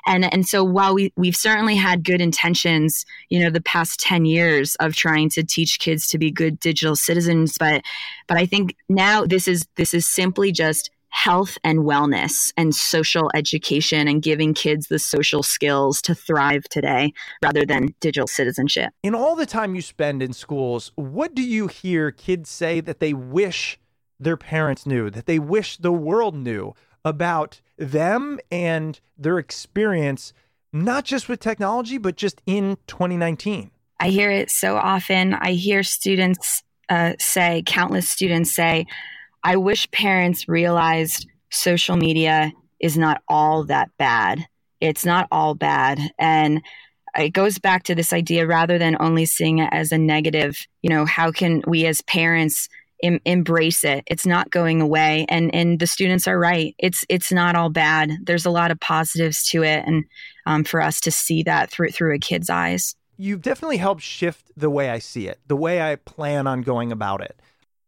[0.08, 4.24] And and so while we we've certainly had good intentions, you know, the past 10
[4.24, 7.82] years of trying to teach kids to be good digital citizens, but
[8.26, 13.30] but I think now this is this is simply just health and wellness and social
[13.34, 18.92] education and giving kids the social skills to thrive today rather than digital citizenship.
[19.02, 23.00] In all the time you spend in schools, what do you hear kids say that
[23.00, 23.78] they wish
[24.20, 26.74] their parents knew, that they wish the world knew
[27.04, 30.32] about them and their experience,
[30.72, 33.70] not just with technology, but just in 2019?
[34.00, 35.34] I hear it so often.
[35.34, 38.86] I hear students uh, say, countless students say,
[39.42, 44.46] I wish parents realized social media is not all that bad.
[44.80, 45.98] It's not all bad.
[46.18, 46.62] And
[47.16, 50.90] it goes back to this idea rather than only seeing it as a negative, you
[50.90, 52.68] know, how can we as parents
[53.02, 54.04] em- embrace it?
[54.06, 55.26] It's not going away.
[55.28, 56.74] And, and the students are right.
[56.78, 58.10] It's, it's not all bad.
[58.22, 59.84] There's a lot of positives to it.
[59.86, 60.04] And
[60.46, 62.94] um, for us to see that through, through a kid's eyes.
[63.16, 66.92] You've definitely helped shift the way I see it, the way I plan on going
[66.92, 67.40] about it.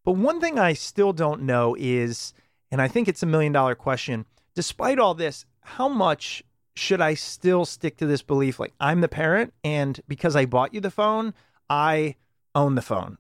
[0.05, 2.35] But one thing I still don't know is,
[2.71, 6.43] and I think it's a million dollar question, despite all this, how much
[6.75, 10.75] should I still stick to this belief like I'm the parent and because I bought
[10.75, 11.35] you the phone,
[11.69, 12.17] I
[12.55, 13.19] own the phone?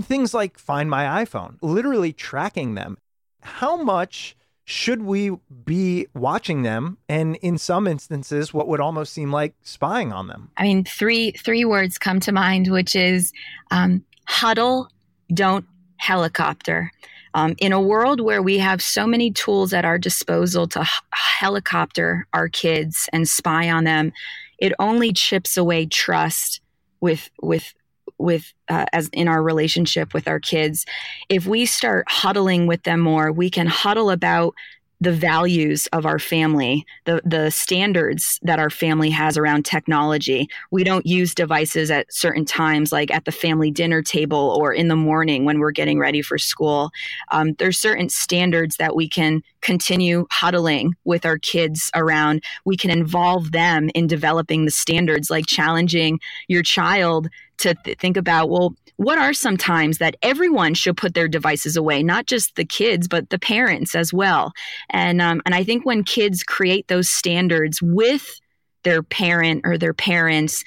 [0.00, 2.98] Things like find my iPhone, literally tracking them.
[3.42, 5.30] How much should we
[5.64, 10.50] be watching them and in some instances what would almost seem like spying on them?
[10.56, 13.32] I mean, three three words come to mind, which is
[13.70, 14.88] um, huddle,
[15.32, 15.66] don't
[15.98, 16.90] helicopter.
[17.34, 20.88] Um, in a world where we have so many tools at our disposal to h-
[21.12, 24.12] helicopter our kids and spy on them,
[24.58, 26.60] it only chips away trust
[27.00, 27.74] with with
[28.18, 30.86] with uh, as in our relationship with our kids.
[31.28, 34.54] If we start huddling with them more, we can huddle about
[35.00, 40.48] the values of our family, the the standards that our family has around technology.
[40.70, 44.88] We don't use devices at certain times, like at the family dinner table or in
[44.88, 46.90] the morning when we're getting ready for school.
[47.30, 52.42] Um, there's certain standards that we can continue huddling with our kids around.
[52.64, 58.16] We can involve them in developing the standards, like challenging your child to th- think
[58.16, 62.54] about, well, what are some times that everyone should put their devices away, not just
[62.56, 64.52] the kids, but the parents as well?
[64.90, 68.40] And um, and I think when kids create those standards with
[68.84, 70.62] their parent or their parents,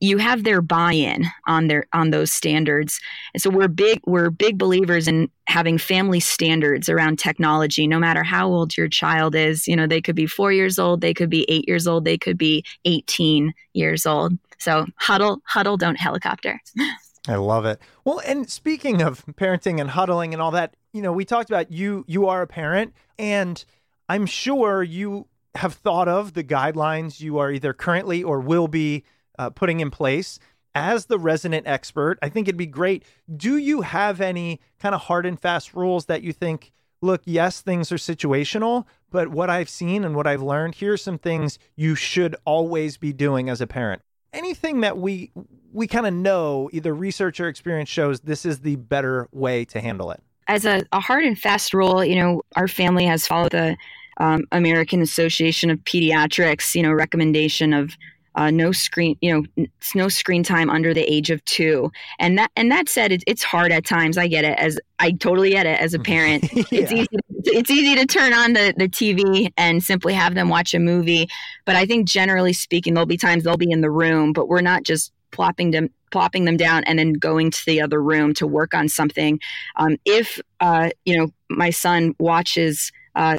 [0.00, 3.00] you have their buy-in on their on those standards.
[3.34, 7.86] And so we're big we're big believers in having family standards around technology.
[7.86, 11.00] No matter how old your child is you know they could be 4 years old
[11.00, 14.36] they could be 8 years old they could be 18 years old.
[14.58, 16.60] So huddle huddle don't helicopter.
[17.28, 17.80] I love it.
[18.04, 21.72] Well, and speaking of parenting and huddling and all that, you know, we talked about
[21.72, 23.64] you you are a parent and
[24.08, 25.26] I'm sure you
[25.56, 29.04] have thought of the guidelines you are either currently or will be
[29.38, 30.38] uh, putting in place
[30.74, 32.18] as the resident expert.
[32.20, 33.04] I think it'd be great.
[33.34, 36.70] Do you have any kind of hard and fast rules that you think,
[37.00, 41.18] look, yes, things are situational, but what I've seen and what I've learned, here's some
[41.18, 44.02] things you should always be doing as a parent?
[44.34, 45.30] Anything that we
[45.72, 49.80] we kind of know, either research or experience shows this is the better way to
[49.80, 50.22] handle it.
[50.48, 53.76] As a, a hard and fast rule, you know, our family has followed the
[54.18, 57.96] um, American Association of Pediatrics, you know, recommendation of
[58.36, 61.90] uh, no screen, you know, no screen time under the age of two.
[62.18, 64.18] And that and that said, it, it's hard at times.
[64.18, 66.44] I get it as I totally get it as a parent.
[66.52, 66.64] yeah.
[66.70, 67.08] It's easy.
[67.44, 71.28] It's easy to turn on the the TV and simply have them watch a movie.
[71.64, 74.60] But I think generally speaking, there'll be times they'll be in the room, but we're
[74.60, 78.46] not just plopping them plopping them down and then going to the other room to
[78.46, 79.40] work on something.
[79.76, 83.38] Um, if uh, you know my son watches uh,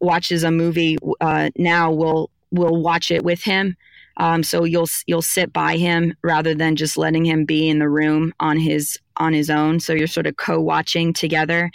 [0.00, 3.76] watches a movie uh, now, we'll we'll watch it with him
[4.18, 7.88] um, so you'll you'll sit by him rather than just letting him be in the
[7.88, 9.80] room on his on his own.
[9.80, 11.70] So you're sort of co-watching together.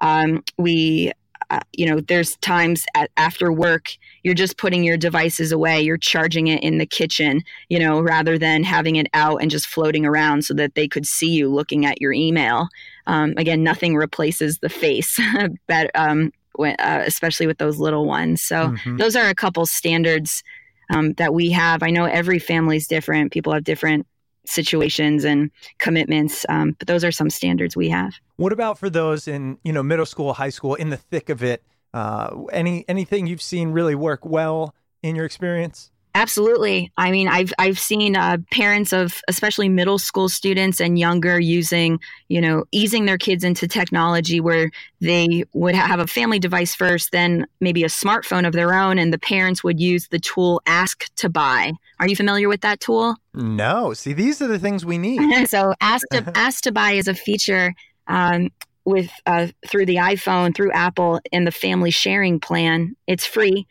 [0.00, 1.10] Um, we,
[1.50, 3.88] uh, you know, there's times at, after work
[4.24, 5.82] you're just putting your devices away.
[5.82, 9.66] You're charging it in the kitchen, you know, rather than having it out and just
[9.66, 12.68] floating around so that they could see you looking at your email.
[13.06, 15.20] Um, again, nothing replaces the face,
[15.68, 18.40] but um, uh, especially with those little ones.
[18.40, 18.96] So mm-hmm.
[18.96, 20.42] those are a couple standards
[20.90, 21.82] um, that we have.
[21.82, 23.32] I know every family is different.
[23.32, 24.06] People have different
[24.46, 26.44] situations and commitments.
[26.48, 28.14] Um, but those are some standards we have.
[28.36, 31.42] What about for those in you know middle school, high school, in the thick of
[31.42, 31.62] it?
[31.92, 35.90] Uh, any anything you've seen really work well in your experience?
[36.16, 36.92] Absolutely.
[36.96, 41.98] I mean, I've I've seen uh, parents of especially middle school students and younger using,
[42.28, 47.10] you know, easing their kids into technology where they would have a family device first,
[47.10, 51.12] then maybe a smartphone of their own, and the parents would use the tool Ask
[51.16, 51.72] to Buy.
[51.98, 53.16] Are you familiar with that tool?
[53.34, 53.92] No.
[53.92, 55.48] See, these are the things we need.
[55.48, 57.74] so, Ask to Ask to Buy is a feature.
[58.06, 58.50] Um,
[58.86, 63.66] with uh, through the iPhone, through Apple, and the family sharing plan, it's free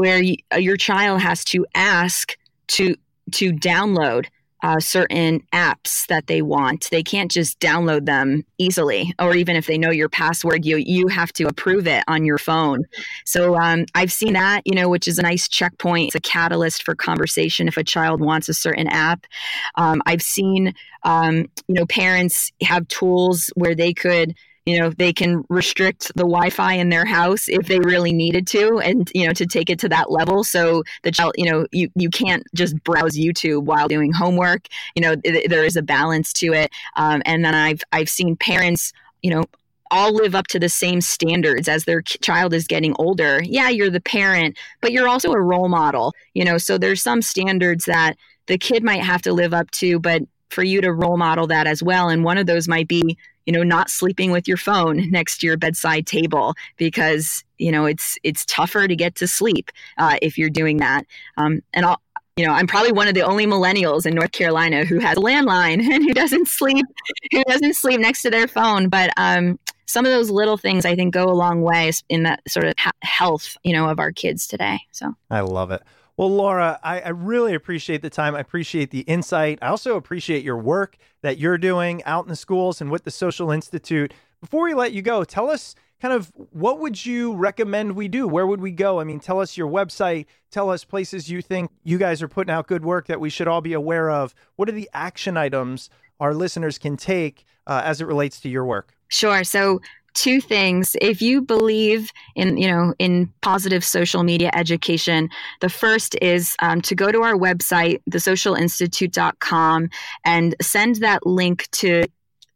[0.00, 2.34] where you, uh, your child has to ask
[2.68, 2.96] to
[3.32, 4.28] to download
[4.62, 6.88] uh, certain apps that they want.
[6.90, 11.08] They can't just download them easily, or even if they know your password, you you
[11.08, 12.84] have to approve it on your phone.
[13.26, 16.08] So um, I've seen that, you know, which is a nice checkpoint.
[16.08, 19.26] It's a catalyst for conversation if a child wants a certain app.
[19.74, 20.72] Um, I've seen,
[21.02, 21.34] um,
[21.68, 24.34] you know, parents have tools where they could
[24.66, 28.78] you know they can restrict the wi-fi in their house if they really needed to
[28.78, 30.44] and you know to take it to that level.
[30.44, 34.66] So the child you know you, you can't just browse youtube while doing homework.
[34.94, 36.70] You know th- there is a balance to it.
[36.96, 38.92] Um, and then i've i've seen parents
[39.22, 39.44] you know
[39.92, 43.42] all live up to the same standards as their child is getting older.
[43.42, 47.22] Yeah you're the parent but you're also a role model you know so there's some
[47.22, 51.16] standards that the kid might have to live up to but for you to role
[51.16, 52.08] model that as well.
[52.08, 53.16] And one of those might be
[53.46, 57.86] you know not sleeping with your phone next to your bedside table because you know
[57.86, 62.00] it's it's tougher to get to sleep uh, if you're doing that um, and I'll
[62.36, 65.20] you know, I'm probably one of the only millennials in North Carolina who has a
[65.20, 66.86] landline and who doesn't sleep,
[67.32, 68.88] who doesn't sleep next to their phone.
[68.88, 72.40] But um, some of those little things I think go a long way in that
[72.48, 74.80] sort of health, you know, of our kids today.
[74.92, 75.82] So I love it.
[76.20, 78.34] Well, Laura, I, I, really appreciate the time.
[78.34, 79.58] I appreciate the insight.
[79.62, 83.10] I also appreciate your work that you're doing out in the schools and with the
[83.10, 84.12] Social Institute.
[84.42, 88.28] Before we let you go, tell us kind of what would you recommend we do?
[88.28, 89.00] Where would we go?
[89.00, 92.52] I mean, tell us your website, tell us places you think you guys are putting
[92.52, 94.34] out good work that we should all be aware of.
[94.56, 95.88] What are the action items
[96.20, 98.94] our listeners can take uh, as it relates to your work?
[99.08, 99.42] Sure.
[99.42, 99.80] So
[100.14, 100.96] two things.
[101.00, 105.28] If you believe in you know in positive social media education
[105.60, 109.90] the first is um, to go to our website thesocialinstitute.com
[110.24, 112.04] and send that link to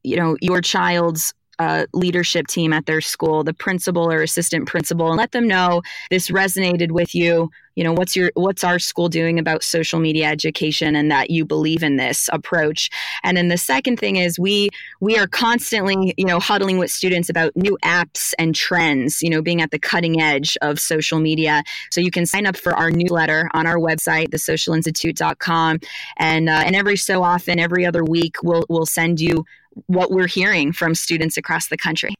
[0.02, 5.08] you know your child's uh, leadership team at their school, the principal or assistant principal,
[5.08, 7.50] and let them know this resonated with you.
[7.76, 11.44] You know, what's your what's our school doing about social media education, and that you
[11.44, 12.88] believe in this approach.
[13.24, 14.68] And then the second thing is we
[15.00, 19.22] we are constantly you know huddling with students about new apps and trends.
[19.22, 21.64] You know, being at the cutting edge of social media.
[21.90, 25.80] So you can sign up for our newsletter on our website, thesocialinstitute.com,
[26.16, 29.44] and uh, and every so often, every other week, we'll we'll send you
[29.86, 32.14] what we're hearing from students across the country.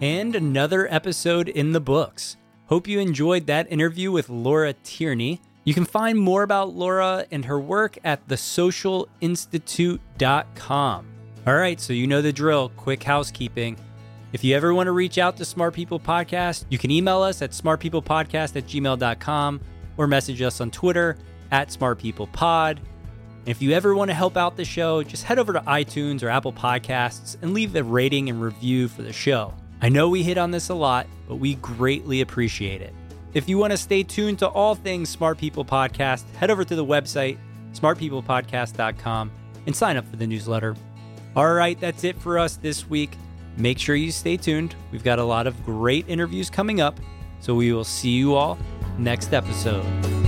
[0.00, 2.36] And another episode in the books.
[2.66, 5.42] Hope you enjoyed that interview with Laura Tierney.
[5.64, 11.06] You can find more about Laura and her work at thesocialinstitute.com.
[11.46, 12.70] All right, so you know the drill.
[12.76, 13.76] Quick housekeeping.
[14.32, 17.42] If you ever want to reach out to Smart People Podcast, you can email us
[17.42, 19.60] at smartpeoplepodcast at gmail.com
[19.96, 21.16] or message us on Twitter
[21.50, 22.78] at smartpeoplepod.
[23.46, 26.28] If you ever want to help out the show, just head over to iTunes or
[26.28, 29.54] Apple Podcasts and leave a rating and review for the show.
[29.80, 32.92] I know we hit on this a lot, but we greatly appreciate it.
[33.32, 36.74] If you want to stay tuned to all things Smart People Podcast, head over to
[36.74, 37.38] the website,
[37.72, 39.30] smartpeoplepodcast.com,
[39.66, 40.76] and sign up for the newsletter.
[41.34, 43.16] All right, that's it for us this week.
[43.56, 44.74] Make sure you stay tuned.
[44.92, 47.00] We've got a lot of great interviews coming up,
[47.40, 48.58] so we will see you all
[48.98, 50.19] next episode.